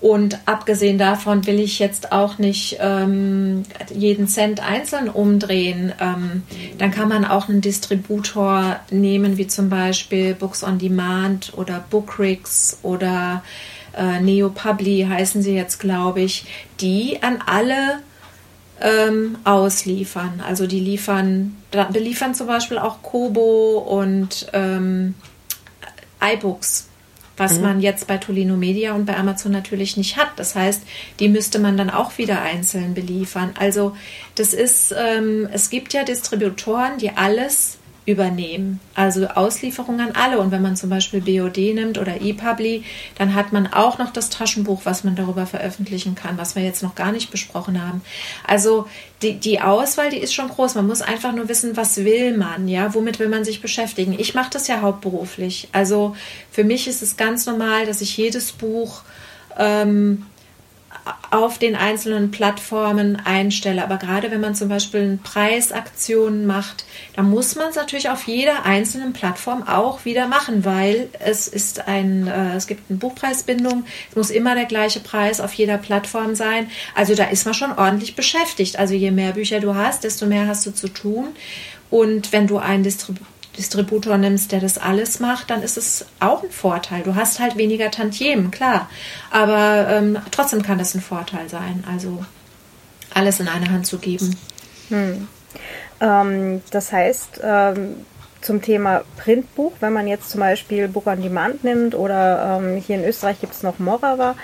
[0.00, 5.92] Und abgesehen davon will ich jetzt auch nicht ähm, jeden Cent einzeln umdrehen.
[6.00, 6.42] Ähm,
[6.78, 12.78] dann kann man auch einen Distributor nehmen, wie zum Beispiel Books on Demand oder Bookrix
[12.82, 13.42] oder
[13.94, 16.46] äh, Neopubli heißen sie jetzt, glaube ich,
[16.80, 18.00] die an alle
[18.80, 20.42] ähm, ausliefern.
[20.46, 21.56] Also die liefern,
[21.92, 25.14] beliefern zum Beispiel auch Kobo und ähm,
[26.22, 26.89] iBooks
[27.40, 27.62] was mhm.
[27.62, 30.28] man jetzt bei Tolino Media und bei Amazon natürlich nicht hat.
[30.36, 30.82] Das heißt,
[31.18, 33.54] die müsste man dann auch wieder einzeln beliefern.
[33.58, 33.96] Also
[34.36, 38.80] das ist, ähm, es gibt ja Distributoren, die alles übernehmen.
[38.94, 40.38] Also Auslieferung an alle.
[40.38, 42.84] Und wenn man zum Beispiel BOD nimmt oder ePubli,
[43.18, 46.82] dann hat man auch noch das Taschenbuch, was man darüber veröffentlichen kann, was wir jetzt
[46.82, 48.02] noch gar nicht besprochen haben.
[48.46, 48.86] Also
[49.22, 50.74] die, die Auswahl, die ist schon groß.
[50.74, 54.16] Man muss einfach nur wissen, was will man, ja, womit will man sich beschäftigen.
[54.18, 55.68] Ich mache das ja hauptberuflich.
[55.72, 56.16] Also
[56.50, 59.02] für mich ist es ganz normal, dass ich jedes Buch
[59.58, 60.26] ähm,
[61.30, 63.82] auf den einzelnen Plattformen einstelle.
[63.82, 66.84] Aber gerade wenn man zum Beispiel Preisaktionen macht,
[67.14, 71.86] dann muss man es natürlich auf jeder einzelnen Plattform auch wieder machen, weil es ist
[71.86, 76.34] ein, äh, es gibt eine Buchpreisbindung, es muss immer der gleiche Preis auf jeder Plattform
[76.34, 76.70] sein.
[76.94, 78.78] Also da ist man schon ordentlich beschäftigt.
[78.78, 81.28] Also je mehr Bücher du hast, desto mehr hast du zu tun.
[81.90, 83.26] Und wenn du einen Distributor
[83.60, 87.02] Distributor nimmst, der das alles macht, dann ist es auch ein Vorteil.
[87.02, 88.88] Du hast halt weniger Tantiemen, klar.
[89.30, 91.84] Aber ähm, trotzdem kann das ein Vorteil sein.
[91.86, 92.24] Also
[93.12, 94.34] alles in eine Hand zu geben.
[94.88, 95.28] Hm.
[96.00, 98.06] Ähm, das heißt, ähm,
[98.40, 102.96] zum Thema Printbuch, wenn man jetzt zum Beispiel Book on Demand nimmt oder ähm, hier
[102.96, 104.36] in Österreich gibt es noch Morava,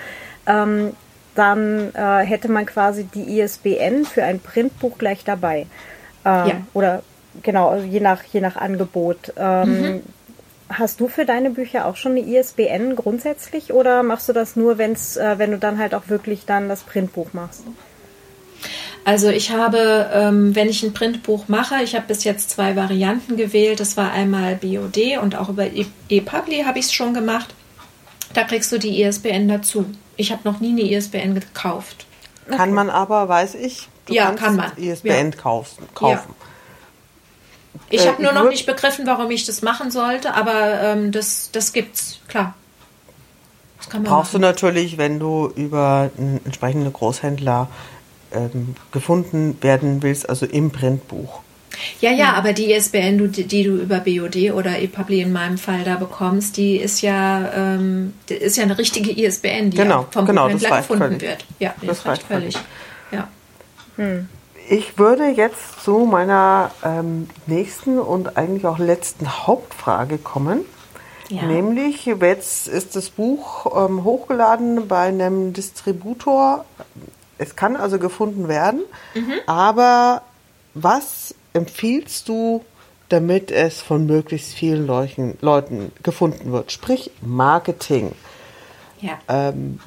[0.45, 0.93] ähm,
[1.33, 5.65] dann äh, hätte man quasi die ISBN für ein Printbuch gleich dabei.
[6.23, 6.61] Ähm, ja.
[6.73, 7.01] Oder
[7.43, 9.33] genau, also je nach, je nach Angebot.
[9.37, 10.01] Ähm, mhm.
[10.69, 14.77] Hast du für deine Bücher auch schon eine ISBN grundsätzlich oder machst du das nur,
[14.77, 17.63] wenn's, äh, wenn du dann halt auch wirklich dann das Printbuch machst?
[19.05, 23.37] Also ich habe, ähm, wenn ich ein Printbuch mache, ich habe bis jetzt zwei Varianten
[23.37, 23.79] gewählt.
[23.79, 27.53] Das war einmal BOD und auch über e-, ePubli habe ich es schon gemacht.
[28.33, 29.85] Da kriegst du die ISBN dazu.
[30.17, 32.05] Ich habe noch nie eine ISBN gekauft.
[32.49, 32.71] Kann okay.
[32.71, 34.75] man aber, weiß ich, du ja, kann man.
[34.77, 35.37] ISBN ja.
[35.37, 35.87] kaufen.
[35.93, 36.35] kaufen.
[36.37, 36.46] Ja.
[37.89, 41.49] Ich äh, habe nur noch nicht begriffen, warum ich das machen sollte, aber ähm, das,
[41.51, 42.55] das gibt's, klar.
[43.77, 44.41] Das brauchst machen.
[44.41, 47.69] du natürlich, wenn du über einen entsprechenden Großhändler
[48.33, 51.41] ähm, gefunden werden willst, also im Printbuch.
[52.01, 55.83] Ja, ja, aber die ISBN, die, die du über BOD oder ePubli in meinem Fall
[55.83, 60.25] da bekommst, die ist ja, ähm, die ist ja eine richtige ISBN, die genau, vom
[60.25, 61.21] genau, Buchhändler gefunden völlig.
[61.21, 61.45] wird.
[61.59, 62.57] Ja, das, das reicht völlig.
[62.57, 62.67] völlig.
[63.11, 63.27] Ja.
[63.97, 64.27] Hm.
[64.69, 70.65] Ich würde jetzt zu meiner ähm, nächsten und eigentlich auch letzten Hauptfrage kommen.
[71.29, 71.43] Ja.
[71.43, 76.65] Nämlich, jetzt ist das Buch ähm, hochgeladen bei einem Distributor.
[77.37, 78.81] Es kann also gefunden werden.
[79.13, 79.33] Mhm.
[79.45, 80.21] Aber
[80.73, 82.63] was empfiehlst du,
[83.09, 86.71] damit es von möglichst vielen Leuchen, Leuten gefunden wird?
[86.71, 88.11] Sprich Marketing.
[88.99, 89.19] Ja.
[89.27, 89.79] Ähm,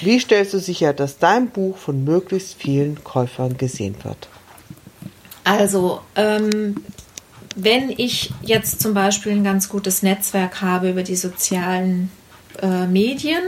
[0.00, 4.28] wie stellst du sicher, dass dein Buch von möglichst vielen Käufern gesehen wird?
[5.44, 6.76] Also, ähm,
[7.56, 12.10] wenn ich jetzt zum Beispiel ein ganz gutes Netzwerk habe über die sozialen
[12.62, 13.42] äh, Medien,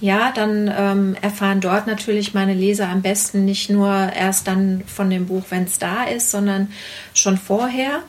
[0.00, 5.08] ja, dann ähm, erfahren dort natürlich meine Leser am besten nicht nur erst dann von
[5.08, 6.72] dem Buch, wenn es da ist, sondern
[7.14, 8.02] schon vorher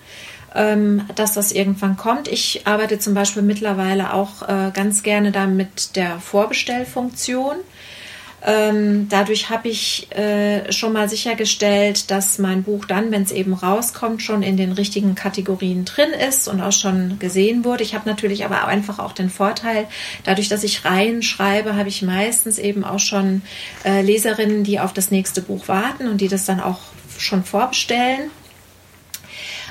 [0.56, 2.28] dass das irgendwann kommt.
[2.28, 7.58] Ich arbeite zum Beispiel mittlerweile auch äh, ganz gerne da mit der Vorbestellfunktion.
[8.48, 13.54] Ähm, dadurch habe ich äh, schon mal sichergestellt, dass mein Buch dann, wenn es eben
[13.54, 17.82] rauskommt, schon in den richtigen Kategorien drin ist und auch schon gesehen wurde.
[17.82, 19.88] Ich habe natürlich aber einfach auch den Vorteil,
[20.26, 23.42] dadurch, dass ich Reihen schreibe, habe ich meistens eben auch schon
[23.84, 26.82] äh, Leserinnen, die auf das nächste Buch warten und die das dann auch
[27.18, 28.30] schon vorbestellen.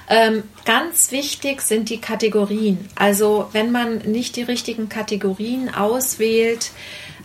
[0.09, 2.89] Ähm, ganz wichtig sind die Kategorien.
[2.95, 6.73] Also wenn man nicht die richtigen Kategorien auswählt,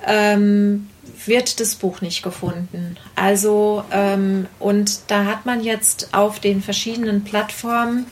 [0.06, 0.90] ähm,
[1.26, 2.96] wird das Buch nicht gefunden.
[3.16, 8.06] Also ähm, und da hat man jetzt auf den verschiedenen Plattformen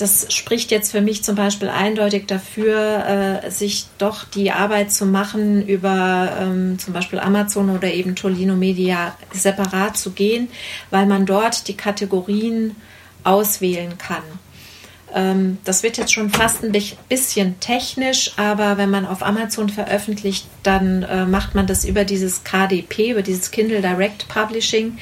[0.00, 5.04] das spricht jetzt für mich zum Beispiel eindeutig dafür, äh, sich doch die Arbeit zu
[5.04, 10.48] machen, über ähm, zum Beispiel Amazon oder eben Tolino Media separat zu gehen,
[10.90, 12.76] weil man dort die Kategorien
[13.24, 14.22] auswählen kann.
[15.14, 16.72] Ähm, das wird jetzt schon fast ein
[17.08, 22.44] bisschen technisch, aber wenn man auf Amazon veröffentlicht, dann äh, macht man das über dieses
[22.44, 24.98] KDP, über dieses Kindle Direct Publishing.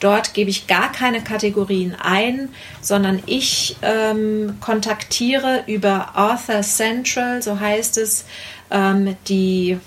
[0.00, 2.48] Dort gebe ich gar keine Kategorien ein,
[2.80, 8.24] sondern ich ähm, kontaktiere über Author Central, so heißt es,
[8.70, 9.78] ähm, die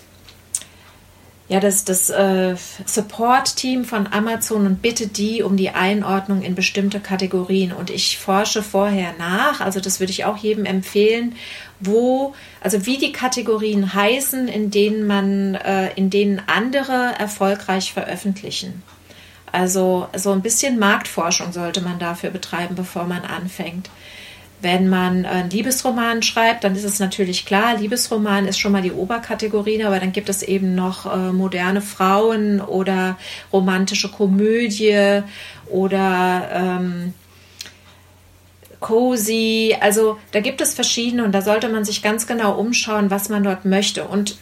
[1.47, 6.99] ja, das, das äh, Support-Team von Amazon und bitte die um die Einordnung in bestimmte
[6.99, 7.71] Kategorien.
[7.71, 11.35] Und ich forsche vorher nach, also das würde ich auch jedem empfehlen,
[11.79, 18.81] wo, also wie die Kategorien heißen, in denen man, äh, in denen andere erfolgreich veröffentlichen.
[19.51, 23.89] Also so ein bisschen Marktforschung sollte man dafür betreiben, bevor man anfängt.
[24.65, 28.91] Wenn man einen Liebesroman schreibt, dann ist es natürlich klar, Liebesroman ist schon mal die
[28.91, 33.15] Oberkategorie, aber dann gibt es eben noch äh, moderne Frauen oder
[33.53, 35.21] romantische Komödie
[35.67, 37.13] oder ähm,
[38.79, 39.77] cozy.
[39.79, 43.43] Also da gibt es verschiedene und da sollte man sich ganz genau umschauen, was man
[43.43, 44.05] dort möchte.
[44.05, 44.35] Und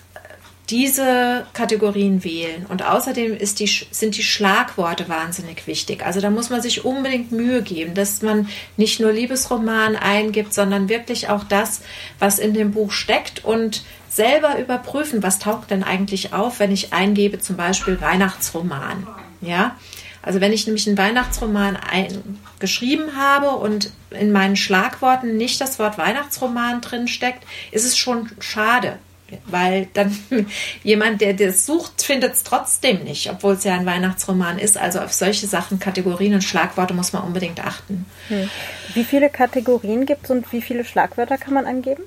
[0.69, 2.65] diese Kategorien wählen.
[2.69, 6.05] Und außerdem die, sind die Schlagworte wahnsinnig wichtig.
[6.05, 8.47] Also da muss man sich unbedingt Mühe geben, dass man
[8.77, 11.81] nicht nur Liebesroman eingibt, sondern wirklich auch das,
[12.19, 16.93] was in dem Buch steckt und selber überprüfen, was taucht denn eigentlich auf, wenn ich
[16.93, 19.07] eingebe, zum Beispiel Weihnachtsroman.
[19.41, 19.75] Ja,
[20.21, 25.79] also wenn ich nämlich einen Weihnachtsroman ein, geschrieben habe und in meinen Schlagworten nicht das
[25.79, 28.97] Wort Weihnachtsroman drin steckt, ist es schon schade
[29.45, 30.17] weil dann
[30.83, 34.77] jemand, der das sucht, findet es trotzdem nicht, obwohl es ja ein Weihnachtsroman ist.
[34.77, 38.05] Also auf solche Sachen, Kategorien und Schlagworte muss man unbedingt achten.
[38.27, 38.49] Hm.
[38.93, 42.03] Wie viele Kategorien gibt es und wie viele Schlagwörter kann man angeben?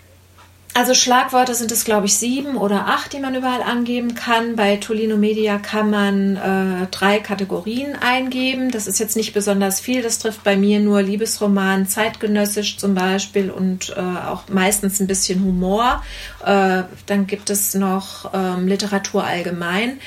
[0.76, 4.56] Also Schlagworte sind es, glaube ich, sieben oder acht, die man überall angeben kann.
[4.56, 8.70] Bei Tolino Media kann man äh, drei Kategorien eingeben.
[8.70, 10.02] Das ist jetzt nicht besonders viel.
[10.02, 15.42] Das trifft bei mir nur Liebesroman, zeitgenössisch zum Beispiel und äh, auch meistens ein bisschen
[15.42, 16.04] Humor.
[16.44, 19.98] Äh, dann gibt es noch ähm, Literatur allgemein.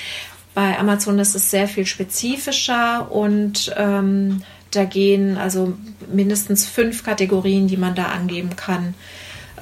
[0.54, 5.74] Bei Amazon ist es sehr viel spezifischer und ähm, da gehen also
[6.14, 8.94] mindestens fünf Kategorien, die man da angeben kann.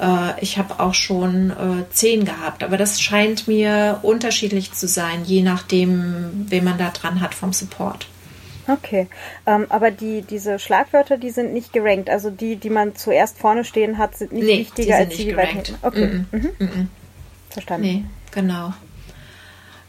[0.00, 5.24] Äh, ich habe auch schon äh, zehn gehabt, aber das scheint mir unterschiedlich zu sein,
[5.24, 8.06] je nachdem, wen man da dran hat vom Support.
[8.68, 9.08] Okay,
[9.46, 12.10] ähm, aber die, diese Schlagwörter, die sind nicht gerankt.
[12.10, 15.24] Also die, die man zuerst vorne stehen hat, sind nicht nee, wichtiger die als die,
[15.24, 15.74] die weit hinten.
[15.80, 16.06] Okay.
[16.06, 16.50] Mm -mm.
[16.58, 16.88] Mhm.
[17.48, 17.86] Verstanden.
[17.86, 18.74] Nee, genau.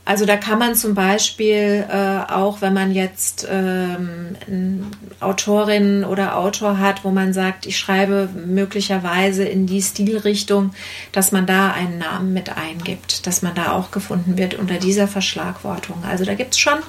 [0.10, 4.90] Also da kann man zum Beispiel äh, auch, wenn man jetzt ähm,
[5.20, 10.74] Autorin oder Autor hat, wo man sagt, ich schreibe möglicherweise in die Stilrichtung,
[11.12, 15.08] dass man da einen Namen mit eingibt, dass man da auch gefunden wird unter dieser
[15.08, 16.04] Verschlagwortung.
[16.04, 16.80] Also da gibt es schon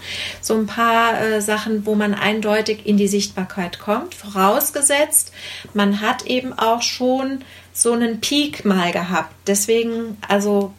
[0.41, 5.31] so ein paar äh, Sachen, wo man eindeutig in die Sichtbarkeit kommt, vorausgesetzt,
[5.75, 7.45] man hat eben auch schon
[7.75, 9.35] so einen Peak mal gehabt.
[9.47, 10.73] Deswegen, also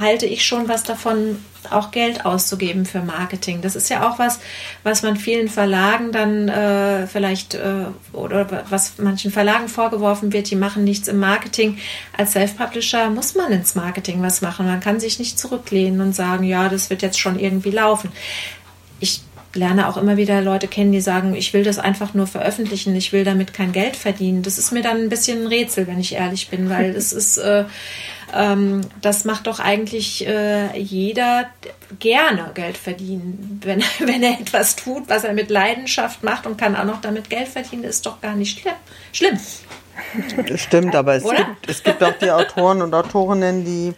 [0.00, 1.38] halte ich schon was davon,
[1.72, 3.60] auch Geld auszugeben für Marketing.
[3.60, 4.40] Das ist ja auch was,
[4.82, 10.56] was man vielen Verlagen dann äh, vielleicht äh, oder was manchen Verlagen vorgeworfen wird, die
[10.56, 11.78] machen nichts im Marketing.
[12.16, 14.66] Als Self-Publisher muss man ins Marketing was machen.
[14.66, 18.10] Man kann sich nicht zurücklehnen und sagen, ja, das wird jetzt schon irgendwie laufen.
[19.00, 19.22] Ich
[19.54, 23.12] lerne auch immer wieder Leute kennen, die sagen, ich will das einfach nur veröffentlichen, ich
[23.12, 24.42] will damit kein Geld verdienen.
[24.42, 27.38] Das ist mir dann ein bisschen ein Rätsel, wenn ich ehrlich bin, weil es ist
[27.38, 27.64] äh,
[28.34, 31.46] ähm, das macht doch eigentlich äh, jeder
[32.00, 33.60] gerne Geld verdienen.
[33.62, 37.30] Wenn, wenn er etwas tut, was er mit Leidenschaft macht und kann auch noch damit
[37.30, 38.74] Geld verdienen, ist doch gar nicht schlimm.
[39.12, 39.38] Schlimm.
[40.48, 43.94] Das stimmt, aber es gibt, es gibt auch die Autoren und Autorinnen, die,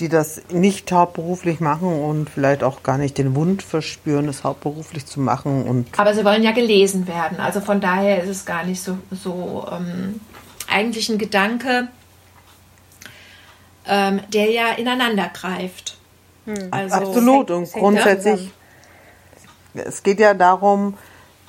[0.00, 5.06] die das nicht hauptberuflich machen und vielleicht auch gar nicht den Wunsch verspüren, es hauptberuflich
[5.06, 5.64] zu machen.
[5.64, 7.40] Und aber sie wollen ja gelesen werden.
[7.40, 10.20] Also von daher ist es gar nicht so, so ähm,
[10.68, 11.88] eigentlich ein Gedanke,
[13.88, 15.96] ähm, der ja ineinander greift.
[16.46, 16.68] Hm.
[16.70, 18.50] Also, Absolut und grundsätzlich,
[19.74, 20.94] es geht ja darum,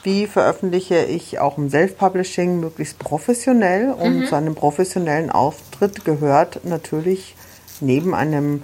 [0.03, 4.25] wie veröffentliche ich auch im Self-Publishing möglichst professionell und mhm.
[4.25, 7.35] zu einem professionellen Auftritt gehört natürlich
[7.81, 8.63] neben einem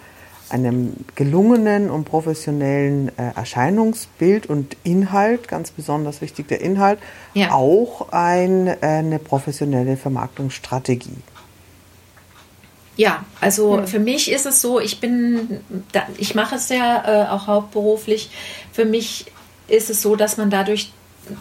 [0.49, 6.99] einem gelungenen und professionellen äh, Erscheinungsbild und Inhalt, ganz besonders wichtig der Inhalt,
[7.33, 7.51] ja.
[7.51, 11.17] auch ein, äh, eine professionelle Vermarktungsstrategie.
[12.95, 13.87] Ja, also hm.
[13.87, 15.61] für mich ist es so, ich bin,
[16.17, 18.29] ich mache es ja äh, auch hauptberuflich.
[18.71, 19.25] Für mich
[19.67, 20.91] ist es so, dass man dadurch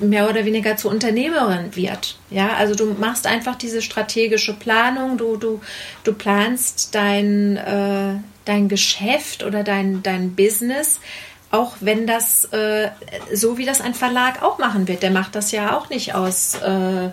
[0.00, 2.16] mehr oder weniger zur Unternehmerin wird.
[2.30, 5.60] Ja, also du machst einfach diese strategische Planung, du, du,
[6.04, 11.00] du planst dein, äh, dein Geschäft oder dein, dein Business,
[11.50, 12.90] auch wenn das äh,
[13.32, 15.02] so wie das ein Verlag auch machen wird.
[15.02, 16.54] Der macht das ja auch nicht aus.
[16.54, 17.10] Äh,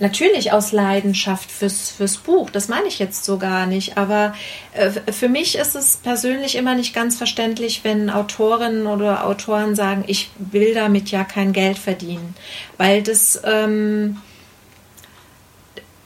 [0.00, 3.96] Natürlich aus Leidenschaft fürs, fürs Buch, das meine ich jetzt so gar nicht.
[3.96, 4.34] Aber
[4.72, 10.02] äh, für mich ist es persönlich immer nicht ganz verständlich, wenn Autorinnen oder Autoren sagen,
[10.08, 12.34] ich will damit ja kein Geld verdienen.
[12.76, 14.16] Weil das, ähm,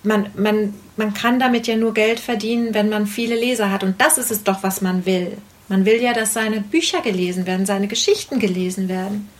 [0.02, 3.84] man, man, man kann damit ja nur Geld verdienen, wenn man viele Leser hat.
[3.84, 5.38] Und das ist es doch, was man will.
[5.68, 9.30] Man will ja, dass seine Bücher gelesen werden, seine Geschichten gelesen werden.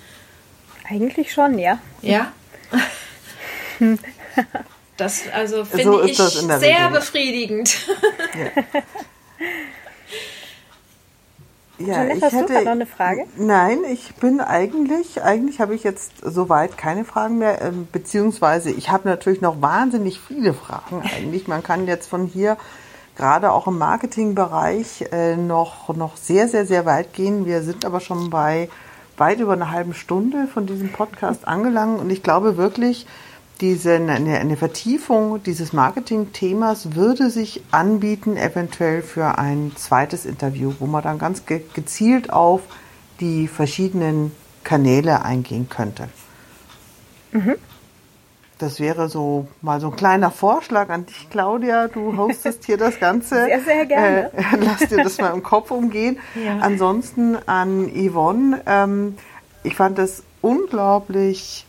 [0.88, 1.78] Eigentlich schon, ja.
[2.00, 2.32] Ja.
[4.96, 6.90] Das also finde so ich sehr Regel.
[6.90, 7.86] befriedigend.
[8.56, 8.64] Ja.
[11.78, 13.26] Ja, Jeanette, ich hast hätte, du noch eine Frage?
[13.36, 18.90] Nein, ich bin eigentlich, eigentlich habe ich jetzt soweit keine Fragen mehr, ähm, beziehungsweise ich
[18.90, 21.46] habe natürlich noch wahnsinnig viele Fragen eigentlich.
[21.46, 22.56] Man kann jetzt von hier
[23.16, 27.46] gerade auch im Marketingbereich äh, noch, noch sehr, sehr, sehr weit gehen.
[27.46, 28.68] Wir sind aber schon bei
[29.16, 33.06] weit über einer halben Stunde von diesem Podcast angelangt und ich glaube wirklich,
[33.60, 40.86] diese, eine, eine Vertiefung dieses Marketing-Themas würde sich anbieten, eventuell für ein zweites Interview, wo
[40.86, 42.62] man dann ganz ge gezielt auf
[43.20, 44.32] die verschiedenen
[44.62, 46.08] Kanäle eingehen könnte.
[47.32, 47.56] Mhm.
[48.58, 51.86] Das wäre so mal so ein kleiner Vorschlag an dich, Claudia.
[51.86, 53.44] Du hostest hier das Ganze.
[53.46, 54.32] Sehr, sehr gerne.
[54.32, 56.18] Äh, lass dir das mal im Kopf umgehen.
[56.34, 56.58] Ja.
[56.58, 58.62] Ansonsten an Yvonne.
[58.66, 59.16] Ähm,
[59.62, 61.66] ich fand es unglaublich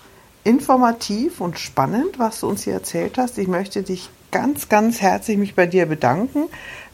[0.49, 3.37] informativ und spannend, was du uns hier erzählt hast.
[3.37, 6.45] Ich möchte dich ganz, ganz herzlich mich bei dir bedanken,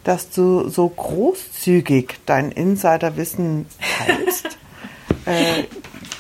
[0.03, 3.65] dass du so großzügig dein Insiderwissen
[3.97, 4.57] teilst.
[5.25, 5.63] äh,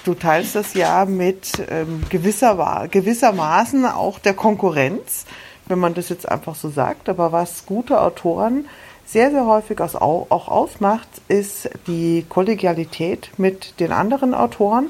[0.05, 5.25] du teilst das ja mit ähm, gewisser, gewissermaßen auch der Konkurrenz,
[5.67, 7.09] wenn man das jetzt einfach so sagt.
[7.09, 8.69] Aber was gute Autoren
[9.05, 14.89] sehr, sehr häufig auch ausmacht, ist die Kollegialität mit den anderen Autoren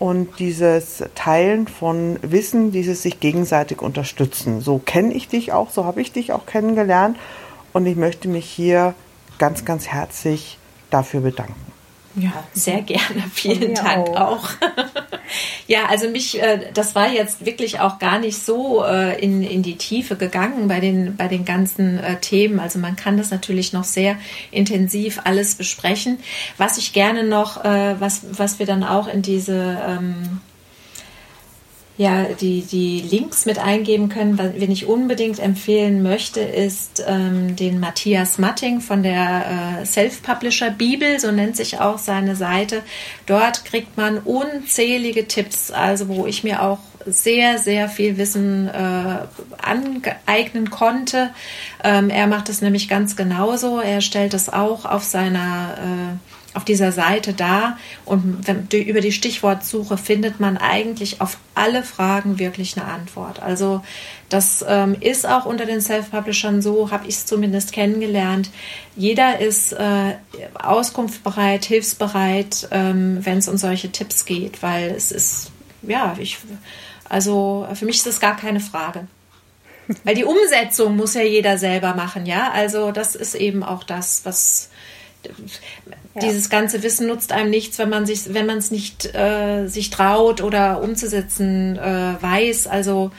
[0.00, 4.62] und dieses Teilen von Wissen, dieses sich gegenseitig unterstützen.
[4.62, 7.18] So kenne ich dich auch, so habe ich dich auch kennengelernt
[7.74, 8.94] und ich möchte mich hier
[9.38, 11.70] ganz, ganz herzlich dafür bedanken.
[12.16, 13.22] Ja, sehr gerne.
[13.32, 14.16] Vielen Dank auch.
[14.16, 14.50] auch.
[15.70, 19.62] ja, also mich, äh, das war jetzt wirklich auch gar nicht so äh, in, in
[19.62, 22.58] die Tiefe gegangen bei den, bei den ganzen äh, Themen.
[22.58, 24.16] Also man kann das natürlich noch sehr
[24.50, 26.18] intensiv alles besprechen.
[26.58, 30.40] Was ich gerne noch, was, was wir dann auch in diese ähm,
[32.00, 34.38] ja, die, die Links mit eingeben können.
[34.38, 41.20] Wen ich unbedingt empfehlen möchte, ist ähm, den Matthias Matting von der äh, Self-Publisher Bibel,
[41.20, 42.82] so nennt sich auch seine Seite.
[43.26, 49.18] Dort kriegt man unzählige Tipps, also wo ich mir auch sehr, sehr viel Wissen äh,
[49.62, 51.34] aneignen konnte.
[51.84, 53.78] Ähm, er macht es nämlich ganz genauso.
[53.78, 59.96] Er stellt es auch auf seiner äh, auf dieser Seite da und über die Stichwortsuche
[59.96, 63.40] findet man eigentlich auf alle Fragen wirklich eine Antwort.
[63.40, 63.82] Also
[64.28, 68.50] das ähm, ist auch unter den Self-Publishern so, habe ich es zumindest kennengelernt.
[68.96, 70.16] Jeder ist äh,
[70.54, 76.38] auskunftsbereit, hilfsbereit, ähm, wenn es um solche Tipps geht, weil es ist, ja, ich,
[77.08, 79.06] also für mich ist das gar keine Frage.
[80.04, 82.50] Weil die Umsetzung muss ja jeder selber machen, ja.
[82.52, 84.70] Also das ist eben auch das, was
[86.14, 86.20] ja.
[86.20, 89.90] dieses ganze Wissen nutzt einem nichts, wenn man sich, wenn man es nicht äh, sich
[89.90, 92.66] traut oder umzusetzen äh, weiß.
[92.66, 93.10] Also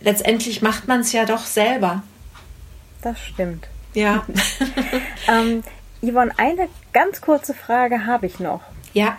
[0.00, 2.02] letztendlich macht man es ja doch selber.
[3.02, 3.68] Das stimmt.
[3.94, 4.24] Ja.
[5.28, 5.62] ähm,
[6.02, 8.62] Yvonne, eine ganz kurze Frage habe ich noch.
[8.92, 9.16] Ja.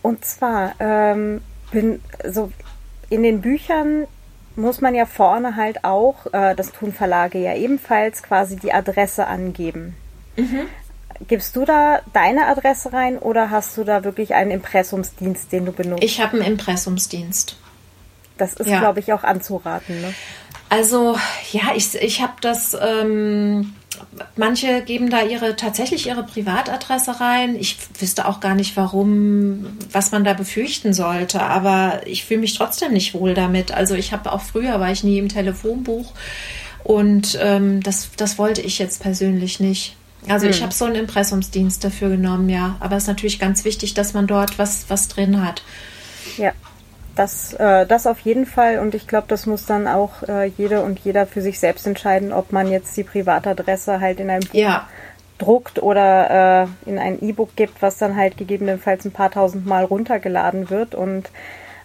[0.00, 2.50] Und zwar ähm, bin so
[3.08, 4.06] in den Büchern
[4.56, 9.26] muss man ja vorne halt auch, äh, das tun Verlage ja ebenfalls, quasi die Adresse
[9.26, 9.96] angeben.
[10.36, 10.66] Mhm.
[11.28, 15.72] Gibst du da deine Adresse rein oder hast du da wirklich einen Impressumsdienst, den du
[15.72, 16.02] benutzt?
[16.02, 17.56] Ich habe einen Impressumsdienst.
[18.38, 18.80] Das ist, ja.
[18.80, 20.00] glaube ich, auch anzuraten.
[20.00, 20.14] Ne?
[20.68, 21.16] Also
[21.52, 22.76] ja, ich, ich habe das.
[22.80, 23.74] Ähm,
[24.36, 27.56] manche geben da ihre tatsächlich ihre Privatadresse rein.
[27.56, 31.42] Ich wüsste auch gar nicht, warum, was man da befürchten sollte.
[31.42, 33.72] Aber ich fühle mich trotzdem nicht wohl damit.
[33.72, 36.12] Also ich habe auch früher war ich nie im Telefonbuch
[36.84, 39.96] und ähm, das, das wollte ich jetzt persönlich nicht.
[40.28, 40.50] Also hm.
[40.50, 42.76] ich habe so einen Impressumsdienst dafür genommen, ja.
[42.80, 45.62] Aber es ist natürlich ganz wichtig, dass man dort was, was drin hat.
[46.36, 46.52] Ja,
[47.16, 48.78] das, äh, das auf jeden Fall.
[48.78, 52.32] Und ich glaube, das muss dann auch äh, jede und jeder für sich selbst entscheiden,
[52.32, 54.88] ob man jetzt die Privatadresse halt in einem Buch ja.
[55.38, 59.84] druckt oder äh, in ein E-Book gibt, was dann halt gegebenenfalls ein paar tausend Mal
[59.84, 60.94] runtergeladen wird.
[60.94, 61.30] Und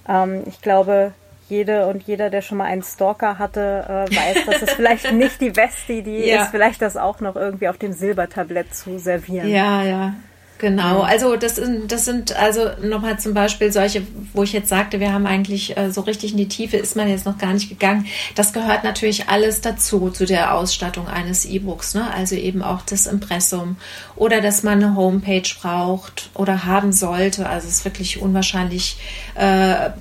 [0.08, 1.14] ähm, ich glaube,
[1.50, 5.42] jede und jeder, der schon mal einen Stalker hatte, äh, weiß, dass es vielleicht nicht
[5.42, 6.44] die beste Idee ja.
[6.44, 9.50] ist, vielleicht das auch noch irgendwie auf dem Silbertablett zu servieren.
[9.50, 10.14] Ja, ja.
[10.60, 14.02] Genau, also das sind, das sind also nochmal zum Beispiel solche,
[14.34, 17.08] wo ich jetzt sagte, wir haben eigentlich äh, so richtig in die Tiefe ist man
[17.08, 18.08] jetzt noch gar nicht gegangen.
[18.34, 22.12] Das gehört natürlich alles dazu, zu der Ausstattung eines E-Books, ne?
[22.12, 23.76] also eben auch das Impressum
[24.16, 27.48] oder dass man eine Homepage braucht oder haben sollte.
[27.48, 28.98] Also es ist wirklich unwahrscheinlich
[29.36, 29.92] äh,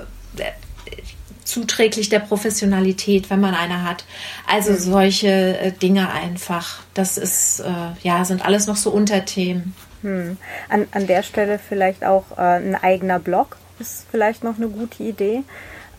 [1.57, 4.04] zuträglich der Professionalität, wenn man eine hat.
[4.46, 4.76] Also mhm.
[4.76, 6.82] solche äh, Dinge einfach.
[6.92, 7.64] Das ist, äh,
[8.02, 9.74] ja, sind alles noch so Unterthemen.
[10.02, 10.36] Hm.
[10.68, 15.02] An, an der Stelle vielleicht auch äh, ein eigener Blog ist vielleicht noch eine gute
[15.02, 15.44] Idee.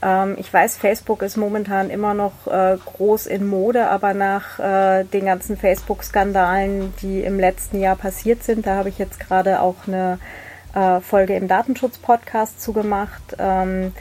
[0.04, 5.06] Ähm, ich weiß, Facebook ist momentan immer noch äh, groß in Mode, aber nach äh,
[5.06, 9.88] den ganzen Facebook-Skandalen, die im letzten Jahr passiert sind, da habe ich jetzt gerade auch
[9.88, 10.20] eine
[10.76, 13.36] äh, Folge im Datenschutz-Podcast zugemacht.
[13.40, 13.94] Ähm,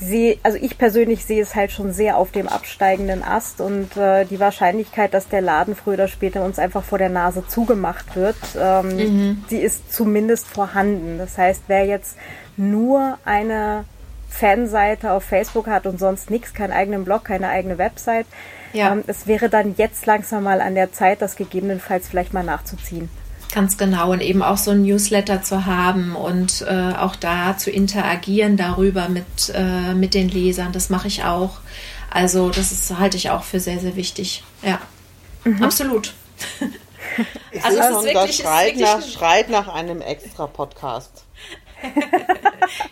[0.00, 4.24] sehe, also ich persönlich sehe es halt schon sehr auf dem absteigenden Ast und äh,
[4.24, 8.36] die Wahrscheinlichkeit, dass der Laden früher oder später uns einfach vor der Nase zugemacht wird,
[8.58, 9.44] ähm, mhm.
[9.50, 11.18] die ist zumindest vorhanden.
[11.18, 12.16] Das heißt, wer jetzt
[12.56, 13.84] nur eine
[14.28, 18.26] Fanseite auf Facebook hat und sonst nichts, keinen eigenen Blog, keine eigene Website,
[18.72, 18.92] ja.
[18.92, 23.10] ähm, es wäre dann jetzt langsam mal an der Zeit, das gegebenenfalls vielleicht mal nachzuziehen.
[23.52, 24.12] Ganz genau.
[24.12, 29.08] Und eben auch so ein Newsletter zu haben und äh, auch da zu interagieren darüber
[29.08, 30.72] mit, äh, mit den Lesern.
[30.72, 31.58] Das mache ich auch.
[32.10, 34.42] Also das ist, halte ich auch für sehr, sehr wichtig.
[34.62, 34.80] Ja,
[35.44, 35.62] mhm.
[35.62, 36.14] absolut.
[37.52, 41.24] Ich also es ist wirklich, schreit, ist nach, schreit nach einem extra Podcast.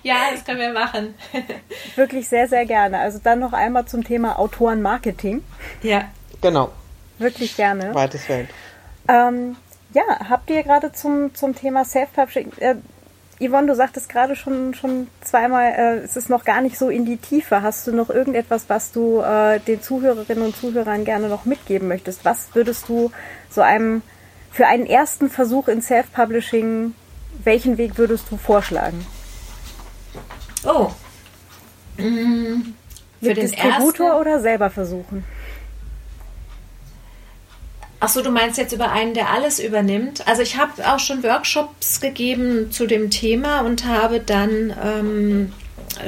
[0.03, 1.15] ja, das können wir machen.
[1.97, 2.99] wirklich sehr, sehr gerne.
[2.99, 5.45] Also dann noch einmal zum Thema Autorenmarketing.
[5.83, 6.05] Ja.
[6.41, 6.71] Genau.
[7.19, 7.95] Wirklich gerne.
[7.95, 8.49] Weites Feld.
[9.09, 9.57] Ähm,
[9.95, 12.77] ja, habt ihr gerade zum, zum Thema Self-Publishing, äh,
[13.41, 17.05] Yvonne, du sagtest gerade schon, schon zweimal, äh, es ist noch gar nicht so in
[17.05, 17.63] die Tiefe.
[17.63, 22.25] Hast du noch irgendetwas, was du äh, den Zuhörerinnen und Zuhörern gerne noch mitgeben möchtest?
[22.25, 23.13] Was würdest du
[23.49, 24.03] so einem,
[24.51, 26.95] für einen ersten Versuch in Self-Publishing,
[27.45, 29.07] welchen Weg würdest du vorschlagen?
[30.67, 30.91] Oh.
[31.97, 32.75] Mhm.
[33.21, 34.21] Für Mit den Distributor ersten?
[34.21, 35.25] oder selber versuchen?
[38.01, 40.27] Ach so, du meinst jetzt über einen, der alles übernimmt?
[40.29, 45.53] Also ich habe auch schon Workshops gegeben zu dem Thema und habe dann ähm,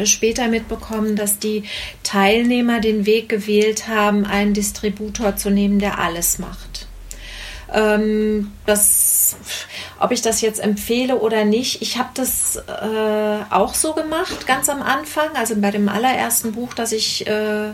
[0.04, 1.64] später mitbekommen, dass die
[2.04, 6.86] Teilnehmer den Weg gewählt haben, einen Distributor zu nehmen, der alles macht.
[7.72, 9.36] Ähm, das,
[9.98, 14.68] ob ich das jetzt empfehle oder nicht, ich habe das äh, auch so gemacht, ganz
[14.68, 17.70] am Anfang, also bei dem allerersten Buch, das ich äh,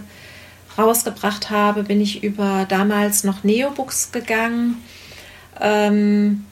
[0.78, 4.82] rausgebracht habe, bin ich über damals noch Neobooks gegangen.
[5.60, 6.44] Ähm,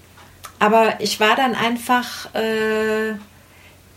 [0.59, 3.15] aber ich war dann einfach äh,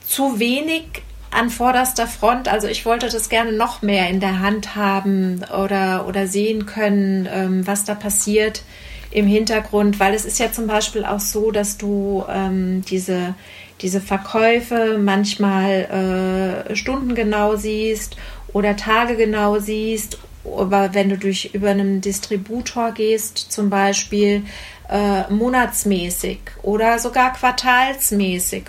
[0.06, 2.48] zu wenig an vorderster Front.
[2.48, 7.28] Also ich wollte das gerne noch mehr in der Hand haben oder, oder sehen können,
[7.32, 8.64] ähm, was da passiert
[9.12, 13.36] im Hintergrund, weil es ist ja zum Beispiel auch so, dass du ähm, diese,
[13.82, 18.18] diese Verkäufe manchmal äh, stundengenau siehst
[18.54, 24.44] oder Tage genau siehst, aber wenn du durch über einen Distributor gehst, zum Beispiel
[24.90, 28.64] äh, monatsmäßig oder sogar quartalsmäßig.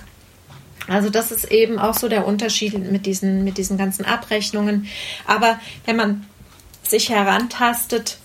[0.89, 4.89] Also das ist eben auch so der Unterschied mit diesen, mit diesen ganzen Abrechnungen.
[5.27, 6.27] Aber wenn man
[6.83, 8.19] sich herantastet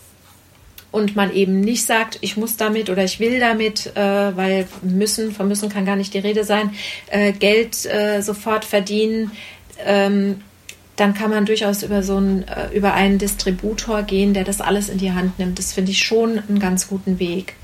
[0.91, 5.33] und man eben nicht sagt, ich muss damit oder ich will damit, äh, weil müssen,
[5.33, 6.73] von müssen kann gar nicht die Rede sein,
[7.07, 9.31] äh, Geld äh, sofort verdienen,
[9.85, 10.41] ähm,
[10.95, 14.89] dann kann man durchaus über so einen, äh, über einen Distributor gehen, der das alles
[14.89, 15.57] in die Hand nimmt.
[15.57, 17.55] Das finde ich schon einen ganz guten Weg.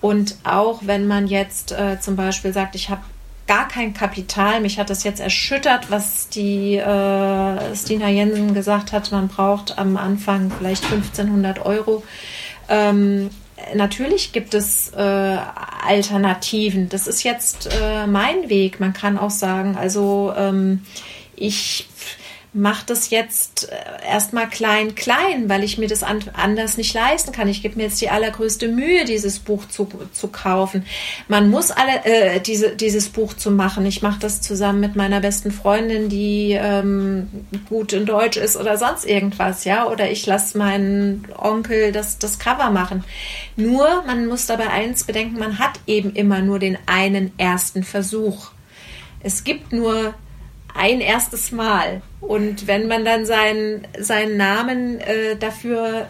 [0.00, 3.02] Und auch wenn man jetzt äh, zum Beispiel sagt, ich habe
[3.46, 9.10] gar kein Kapital, mich hat das jetzt erschüttert, was die äh, Stina Jensen gesagt hat,
[9.10, 12.04] man braucht am Anfang vielleicht 1500 Euro.
[12.68, 13.30] Ähm,
[13.74, 15.38] natürlich gibt es äh,
[15.86, 16.90] Alternativen.
[16.90, 18.78] Das ist jetzt äh, mein Weg.
[18.80, 20.82] Man kann auch sagen, also ähm,
[21.34, 21.88] ich
[22.54, 27.48] mache das jetzt äh, erstmal klein, klein, weil ich mir das anders nicht leisten kann.
[27.48, 30.84] Ich gebe mir jetzt die allergrößte Mühe, dieses Buch zu, zu kaufen.
[31.28, 33.84] Man muss alle äh, diese, dieses Buch zu machen.
[33.84, 37.28] Ich mache das zusammen mit meiner besten Freundin, die ähm,
[37.68, 39.86] gut in Deutsch ist oder sonst irgendwas, ja.
[39.86, 43.04] Oder ich lasse meinen Onkel das, das Cover machen.
[43.56, 48.52] Nur, man muss dabei eins bedenken, man hat eben immer nur den einen ersten Versuch.
[49.20, 50.14] Es gibt nur
[50.74, 52.02] ein erstes Mal.
[52.20, 56.08] Und wenn man dann seinen, seinen Namen äh, dafür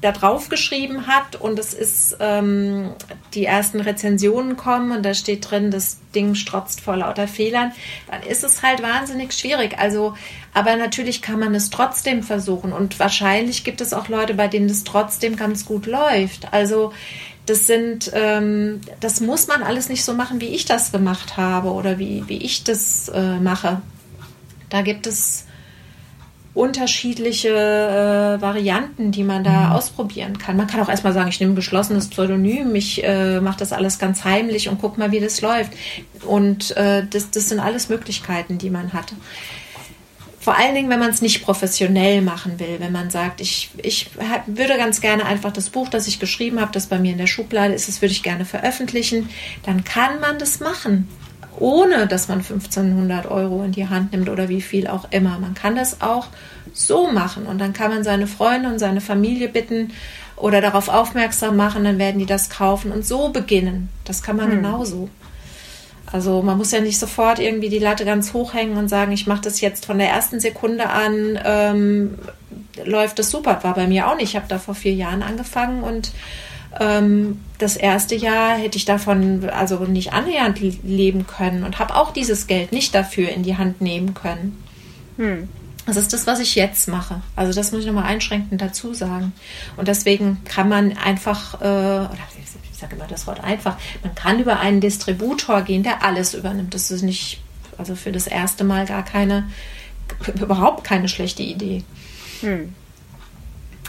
[0.00, 2.90] da drauf geschrieben hat und es ist ähm,
[3.34, 7.72] die ersten Rezensionen kommen und da steht drin, das Ding strotzt vor lauter Fehlern,
[8.08, 9.76] dann ist es halt wahnsinnig schwierig.
[9.78, 10.14] Also,
[10.54, 14.70] aber natürlich kann man es trotzdem versuchen und wahrscheinlich gibt es auch Leute, bei denen
[14.70, 16.52] es trotzdem ganz gut läuft.
[16.52, 16.92] Also
[17.46, 21.72] das sind, ähm, das muss man alles nicht so machen, wie ich das gemacht habe
[21.72, 23.82] oder wie, wie ich das äh, mache.
[24.68, 25.46] Da gibt es
[26.58, 29.72] unterschiedliche äh, Varianten, die man da mhm.
[29.72, 30.56] ausprobieren kann.
[30.56, 34.00] Man kann auch erstmal sagen, ich nehme ein geschlossenes Pseudonym, ich äh, mache das alles
[34.00, 35.72] ganz heimlich und guck mal, wie das läuft.
[36.26, 39.12] Und äh, das, das sind alles Möglichkeiten, die man hat
[40.40, 44.10] Vor allen Dingen, wenn man es nicht professionell machen will, wenn man sagt, ich, ich
[44.46, 47.28] würde ganz gerne einfach das Buch, das ich geschrieben habe, das bei mir in der
[47.28, 49.28] Schublade ist, das würde ich gerne veröffentlichen,
[49.62, 51.06] dann kann man das machen,
[51.60, 55.38] ohne dass man 1500 Euro in die Hand nimmt oder wie viel auch immer.
[55.38, 56.28] Man kann das auch
[56.72, 59.92] so machen und dann kann man seine Freunde und seine Familie bitten
[60.36, 63.88] oder darauf aufmerksam machen, dann werden die das kaufen und so beginnen.
[64.04, 64.56] Das kann man hm.
[64.56, 65.08] genauso.
[66.10, 69.26] Also man muss ja nicht sofort irgendwie die Latte ganz hoch hängen und sagen, ich
[69.26, 72.18] mache das jetzt von der ersten Sekunde an, ähm,
[72.84, 73.58] läuft das super.
[73.62, 74.30] War bei mir auch nicht.
[74.30, 76.12] Ich habe da vor vier Jahren angefangen und
[77.58, 82.46] das erste Jahr hätte ich davon also nicht annähernd leben können und habe auch dieses
[82.46, 84.62] Geld nicht dafür in die Hand nehmen können.
[85.16, 85.48] Hm.
[85.86, 87.22] Das ist das, was ich jetzt mache.
[87.34, 89.32] Also das muss ich nochmal einschränkend dazu sagen.
[89.78, 92.18] Und deswegen kann man einfach, äh, oder
[92.70, 96.74] ich sage immer das Wort einfach, man kann über einen Distributor gehen, der alles übernimmt.
[96.74, 97.40] Das ist nicht,
[97.78, 99.48] also für das erste Mal gar keine,
[100.40, 101.82] überhaupt keine schlechte Idee.
[102.42, 102.74] Hm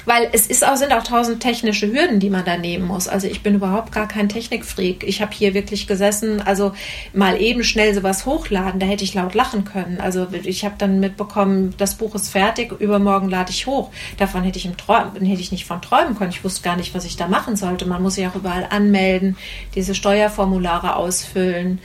[0.09, 3.07] weil es ist auch, sind auch tausend technische Hürden, die man da nehmen muss.
[3.07, 5.03] Also ich bin überhaupt gar kein Technikfreak.
[5.03, 6.73] Ich habe hier wirklich gesessen, also
[7.13, 10.01] mal eben schnell sowas hochladen, da hätte ich laut lachen können.
[10.01, 13.91] Also ich habe dann mitbekommen, das Buch ist fertig, übermorgen lade ich hoch.
[14.17, 16.31] Davon hätte ich, im hätte ich nicht von träumen können.
[16.31, 17.85] Ich wusste gar nicht, was ich da machen sollte.
[17.85, 19.37] Man muss sich auch überall anmelden,
[19.75, 21.77] diese Steuerformulare ausfüllen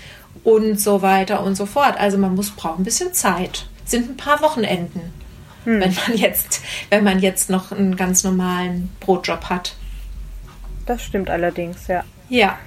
[0.44, 2.00] und so weiter und so fort.
[2.00, 3.66] Also man muss braucht ein bisschen Zeit.
[3.84, 5.23] Sind ein paar Wochenenden
[5.64, 5.80] hm.
[5.80, 9.76] wenn man jetzt, wenn man jetzt noch einen ganz normalen Brotjob hat.
[10.86, 12.04] Das stimmt allerdings, ja.
[12.28, 12.58] Ja.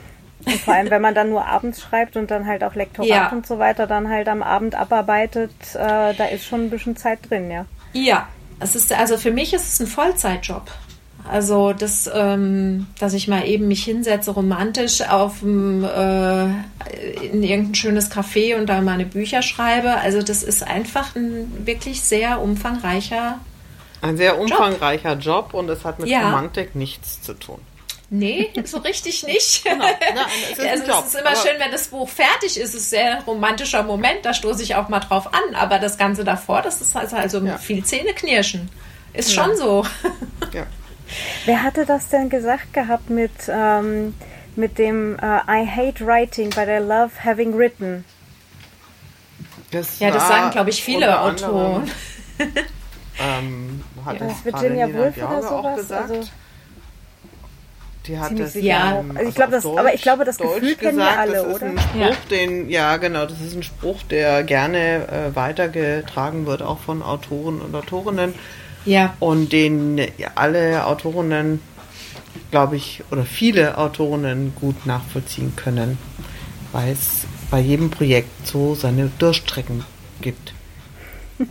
[0.46, 3.30] Und vor allem, wenn man dann nur abends schreibt und dann halt auch Lektorat ja.
[3.30, 7.30] und so weiter dann halt am Abend abarbeitet, äh, da ist schon ein bisschen Zeit
[7.30, 7.66] drin, ja.
[7.94, 8.28] Ja,
[8.60, 10.70] es ist also für mich ist es ein Vollzeitjob.
[11.30, 16.46] Also das, ähm, dass ich mal eben mich hinsetze, romantisch auf äh,
[17.26, 19.96] in irgendein schönes Café und da meine Bücher schreibe.
[19.96, 23.40] Also das ist einfach ein wirklich sehr umfangreicher
[24.02, 26.26] Ein sehr umfangreicher Job, Job und es hat mit ja.
[26.26, 27.60] Romantik nichts zu tun.
[28.10, 29.66] Nee, so richtig nicht.
[29.66, 29.84] Genau.
[29.84, 32.74] Nein, es, ist also es ist immer schön, wenn das Buch fertig ist.
[32.74, 35.56] Es ist ein sehr romantischer Moment, da stoße ich auch mal drauf an.
[35.56, 37.58] Aber das Ganze davor, das ist also, also ja.
[37.58, 38.70] viel Zähneknirschen.
[39.14, 39.44] Ist ja.
[39.44, 39.86] schon so.
[40.54, 40.68] Ja.
[41.46, 44.14] Wer hatte das denn gesagt gehabt mit, ähm,
[44.56, 48.04] mit dem uh, I hate writing, but I love having written?
[49.72, 51.90] Das ja, das sagen, glaube ich, viele Autoren.
[53.20, 55.92] ähm, hat ja, das Virginia Woolf oder sowas?
[55.92, 56.22] Also,
[58.08, 59.04] die hat das ja.
[59.16, 61.48] Also ich glaube, das, Deutsch, aber ich glaube, das Gefühl Deutsch kennen wir alle, das
[61.48, 61.66] ist oder?
[61.66, 62.12] Ein Spruch, ja.
[62.32, 67.60] Den, ja, genau, das ist ein Spruch, der gerne äh, weitergetragen wird, auch von Autoren
[67.60, 68.34] und Autorinnen.
[68.88, 69.16] Ja.
[69.20, 70.02] Und den
[70.36, 71.60] alle Autorinnen,
[72.52, 75.98] glaube ich, oder viele Autorinnen gut nachvollziehen können,
[76.72, 79.84] weil es bei jedem Projekt so seine Durchstrecken
[80.22, 80.54] gibt.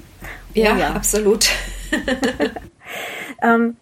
[0.54, 0.94] Ja, ja.
[0.94, 1.50] absolut.
[3.42, 3.76] ähm,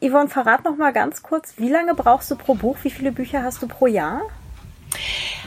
[0.00, 2.76] Yvonne, verrat noch mal ganz kurz, wie lange brauchst du pro Buch?
[2.84, 4.20] Wie viele Bücher hast du pro Jahr?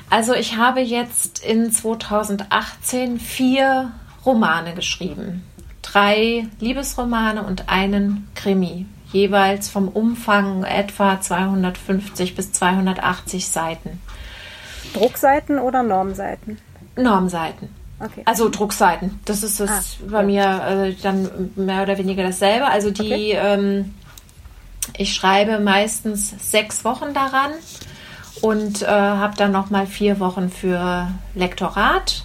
[0.10, 3.93] Also ich habe jetzt in 2018 vier
[4.26, 5.45] Romane geschrieben
[5.91, 14.01] drei Liebesromane und einen Krimi, jeweils vom Umfang etwa 250 bis 280 Seiten.
[14.93, 16.57] Druckseiten oder Normseiten?
[16.95, 17.69] Normseiten.
[17.99, 18.21] Okay.
[18.25, 19.19] Also Druckseiten.
[19.25, 20.23] Das ist es ah, bei ja.
[20.23, 22.65] mir äh, dann mehr oder weniger dasselbe.
[22.65, 23.39] Also die, okay.
[23.39, 23.95] ähm,
[24.97, 27.51] ich schreibe meistens sechs Wochen daran
[28.41, 32.23] und äh, habe dann noch mal vier Wochen für Lektorat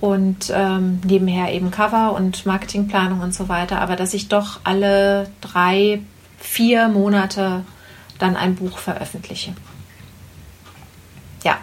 [0.00, 5.30] und ähm, nebenher eben Cover und Marketingplanung und so weiter, aber dass ich doch alle
[5.40, 6.00] drei,
[6.38, 7.64] vier Monate
[8.18, 9.54] dann ein Buch veröffentliche.
[11.44, 11.58] Ja.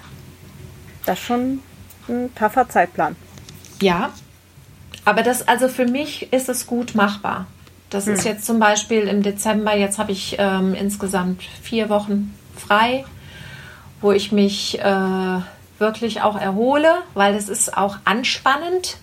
[1.05, 1.59] Das ist schon
[2.07, 3.15] ein taffer Zeitplan.
[3.81, 4.11] Ja,
[5.05, 7.47] aber das, also für mich ist es gut machbar.
[7.89, 8.13] Das hm.
[8.13, 13.05] ist jetzt zum Beispiel im Dezember, jetzt habe ich ähm, insgesamt vier Wochen frei,
[14.01, 15.39] wo ich mich äh,
[15.83, 18.97] wirklich auch erhole, weil es ist auch anspannend.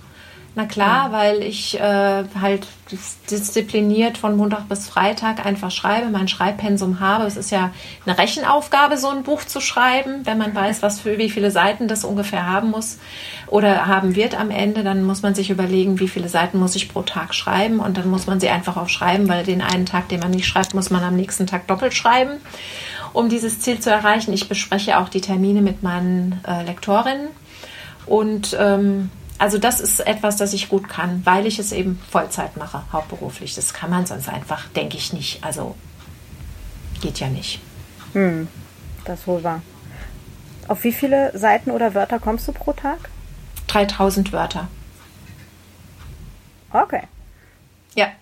[0.56, 1.12] Na klar, mhm.
[1.12, 2.66] weil ich äh, halt
[3.30, 7.24] diszipliniert von Montag bis Freitag einfach schreibe, mein Schreibpensum habe.
[7.24, 7.70] Es ist ja
[8.04, 11.86] eine Rechenaufgabe, so ein Buch zu schreiben, wenn man weiß, was für wie viele Seiten
[11.86, 12.98] das ungefähr haben muss
[13.46, 14.82] oder haben wird am Ende.
[14.82, 18.10] Dann muss man sich überlegen, wie viele Seiten muss ich pro Tag schreiben und dann
[18.10, 21.04] muss man sie einfach aufschreiben, weil den einen Tag, den man nicht schreibt, muss man
[21.04, 22.40] am nächsten Tag doppelt schreiben
[23.12, 24.32] um dieses Ziel zu erreichen.
[24.32, 27.28] Ich bespreche auch die Termine mit meinen äh, Lektorinnen.
[28.06, 32.56] Und ähm, also das ist etwas, das ich gut kann, weil ich es eben Vollzeit
[32.56, 33.54] mache, hauptberuflich.
[33.54, 35.42] Das kann man sonst einfach, denke ich, nicht.
[35.42, 35.76] Also
[37.00, 37.60] geht ja nicht.
[38.12, 38.48] Hm,
[39.04, 39.62] das wohl wahr.
[40.68, 43.08] Auf wie viele Seiten oder Wörter kommst du pro Tag?
[43.68, 44.68] 3000 Wörter.
[46.72, 47.02] Okay.
[48.00, 48.12] Ja.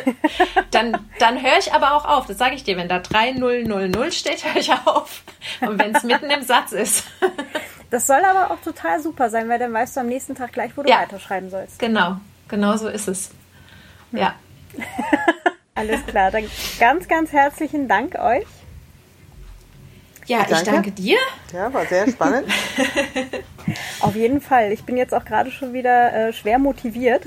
[0.70, 2.26] dann dann höre ich aber auch auf.
[2.26, 2.76] Das sage ich dir.
[2.76, 5.22] Wenn da 3000 steht, höre ich auf.
[5.60, 7.04] Und wenn es mitten im Satz ist.
[7.90, 10.76] das soll aber auch total super sein, weil dann weißt du am nächsten Tag gleich,
[10.76, 11.00] wo du ja.
[11.00, 11.78] weiterschreiben sollst.
[11.78, 12.16] Genau.
[12.48, 13.30] Genau so ist es.
[14.12, 14.34] Ja.
[15.74, 16.30] Alles klar.
[16.30, 16.44] Dann
[16.80, 18.46] ganz, ganz herzlichen Dank euch.
[20.26, 20.54] Ja, danke.
[20.54, 21.18] ich danke dir.
[21.52, 22.48] Ja, war sehr spannend.
[24.00, 24.72] Auf jeden Fall.
[24.72, 27.26] Ich bin jetzt auch gerade schon wieder äh, schwer motiviert.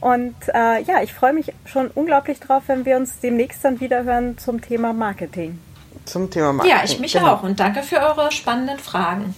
[0.00, 4.04] Und äh, ja, ich freue mich schon unglaublich drauf, wenn wir uns demnächst dann wieder
[4.04, 5.58] hören zum Thema Marketing.
[6.04, 6.78] Zum Thema Marketing.
[6.78, 7.34] Ja, ich mich genau.
[7.34, 7.42] auch.
[7.42, 9.34] Und danke für eure spannenden Fragen.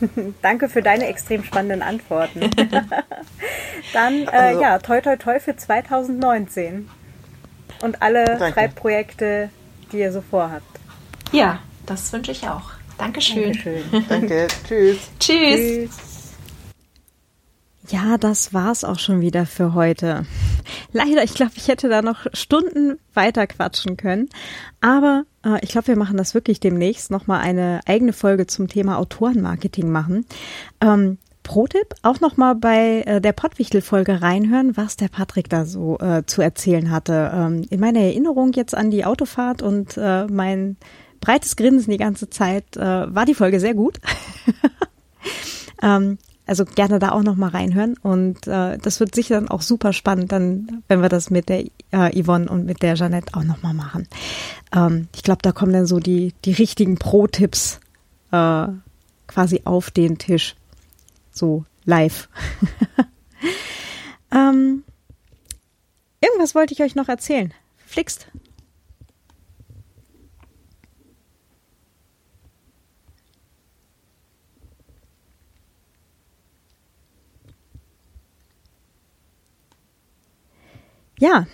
[0.42, 2.40] danke für deine extrem spannenden Antworten.
[3.92, 6.88] dann, äh, also, ja, toi toi toi für 2019.
[7.82, 8.52] Und alle danke.
[8.52, 9.50] Schreibprojekte,
[9.92, 10.64] die ihr so vorhabt.
[11.32, 12.72] Ja, das wünsche ich auch.
[12.98, 13.44] Dankeschön.
[13.44, 14.04] Dankeschön.
[14.08, 14.48] Danke.
[14.68, 14.98] Tschüss.
[15.18, 15.88] Tschüss.
[15.88, 16.09] Tschüss.
[17.90, 20.24] Ja, das war's auch schon wieder für heute.
[20.92, 24.28] Leider, ich glaube, ich hätte da noch Stunden weiter quatschen können.
[24.80, 28.98] Aber äh, ich glaube, wir machen das wirklich demnächst nochmal eine eigene Folge zum Thema
[28.98, 30.24] Autorenmarketing machen.
[30.80, 36.22] Ähm, Pro-Tipp, auch nochmal bei äh, der Pottwichtel-Folge reinhören, was der Patrick da so äh,
[36.26, 37.32] zu erzählen hatte.
[37.34, 40.76] Ähm, in meiner Erinnerung jetzt an die Autofahrt und äh, mein
[41.20, 43.98] breites Grinsen die ganze Zeit äh, war die Folge sehr gut.
[45.82, 46.18] ähm,
[46.50, 50.32] also gerne da auch nochmal reinhören und äh, das wird sicher dann auch super spannend,
[50.32, 54.08] dann, wenn wir das mit der äh, Yvonne und mit der Jeanette auch nochmal machen.
[54.74, 57.78] Ähm, ich glaube, da kommen dann so die, die richtigen Pro-Tipps
[58.32, 58.66] äh,
[59.28, 60.56] quasi auf den Tisch.
[61.30, 62.28] So live.
[64.32, 64.82] ähm,
[66.20, 67.54] irgendwas wollte ich euch noch erzählen.
[67.86, 68.26] Flixt.
[81.20, 81.46] Ja,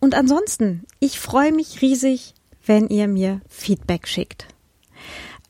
[0.00, 2.34] und ansonsten, ich freue mich riesig,
[2.64, 4.46] wenn ihr mir Feedback schickt.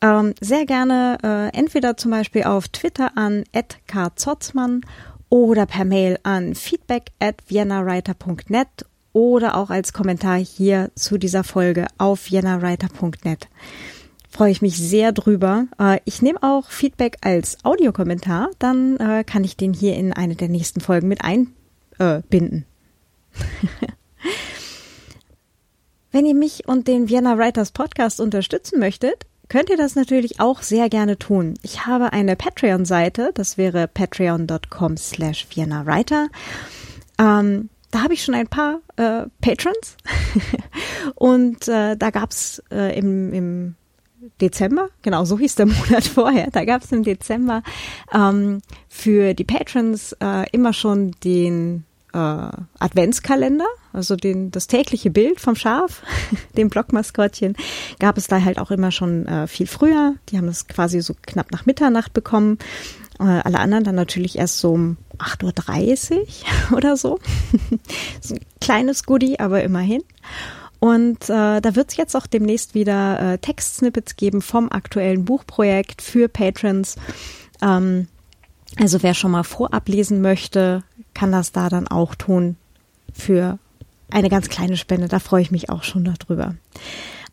[0.00, 3.44] Ähm, sehr gerne äh, entweder zum Beispiel auf Twitter an
[3.86, 4.80] @kzotzmann
[5.28, 8.66] oder per Mail an feedback at viennawriter.net
[9.12, 13.48] oder auch als Kommentar hier zu dieser Folge auf viennawriter.net.
[14.28, 15.66] Freue ich mich sehr drüber.
[15.78, 20.34] Äh, ich nehme auch Feedback als Audiokommentar, dann äh, kann ich den hier in eine
[20.34, 22.66] der nächsten Folgen mit einbinden.
[26.11, 30.62] Wenn ihr mich und den Vienna Writers Podcast unterstützen möchtet, könnt ihr das natürlich auch
[30.62, 31.55] sehr gerne tun.
[31.62, 36.28] Ich habe eine Patreon-Seite, das wäre patreon.com slash Vienna Writer.
[37.18, 39.97] Ähm, da habe ich schon ein paar äh, Patrons
[41.14, 43.74] und äh, da gab's äh, im, im
[44.41, 47.62] Dezember, genau so hieß der Monat vorher, da gab es im Dezember
[48.14, 52.48] ähm, für die Patrons äh, immer schon den äh,
[52.78, 56.02] Adventskalender, also den, das tägliche Bild vom Schaf,
[56.56, 57.56] dem Blockmaskottchen,
[57.98, 60.14] gab es da halt auch immer schon äh, viel früher.
[60.28, 62.58] Die haben das quasi so knapp nach Mitternacht bekommen.
[63.18, 66.18] Äh, alle anderen dann natürlich erst so um 8.30
[66.70, 67.18] Uhr oder so.
[68.20, 70.02] so ein kleines Goodie, aber immerhin.
[70.80, 76.02] Und äh, da wird es jetzt auch demnächst wieder äh, Textsnippets geben vom aktuellen Buchprojekt
[76.02, 76.96] für Patrons.
[77.62, 78.08] Ähm,
[78.80, 80.82] also wer schon mal vorab lesen möchte,
[81.14, 82.56] kann das da dann auch tun
[83.12, 83.58] für
[84.10, 85.08] eine ganz kleine Spende.
[85.08, 86.54] Da freue ich mich auch schon darüber.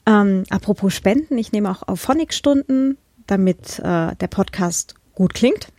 [0.06, 5.72] Ähm, apropos Spenden, ich nehme auch auf Phonic-Stunden, damit äh, der Podcast gut klingt.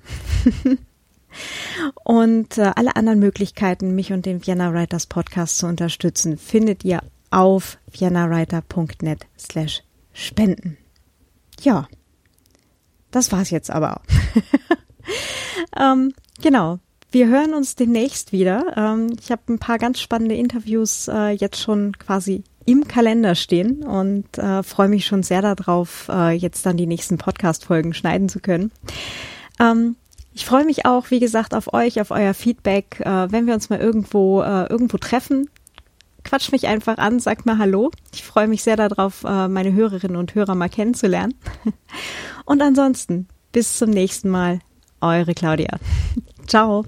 [2.05, 7.01] und äh, alle anderen Möglichkeiten, mich und den Vienna Writers Podcast zu unterstützen, findet ihr
[7.31, 9.83] auf viennawriter.net slash
[10.13, 10.77] spenden.
[11.61, 11.89] Ja,
[13.11, 14.03] das war's jetzt aber.
[15.81, 16.79] ähm, genau.
[17.13, 18.77] Wir hören uns demnächst wieder.
[18.77, 23.83] Ähm, ich habe ein paar ganz spannende Interviews äh, jetzt schon quasi im Kalender stehen
[23.83, 28.39] und äh, freue mich schon sehr darauf, äh, jetzt dann die nächsten Podcast-Folgen schneiden zu
[28.39, 28.71] können.
[29.59, 29.97] Ähm,
[30.33, 33.03] ich freue mich auch, wie gesagt, auf euch, auf euer Feedback.
[33.05, 35.51] Wenn wir uns mal irgendwo irgendwo treffen,
[36.23, 37.91] quatscht mich einfach an, sagt mal Hallo.
[38.15, 41.35] Ich freue mich sehr darauf, meine Hörerinnen und Hörer mal kennenzulernen.
[42.45, 44.61] Und ansonsten, bis zum nächsten Mal.
[45.01, 45.79] Eure Claudia.
[46.51, 46.85] Ciao.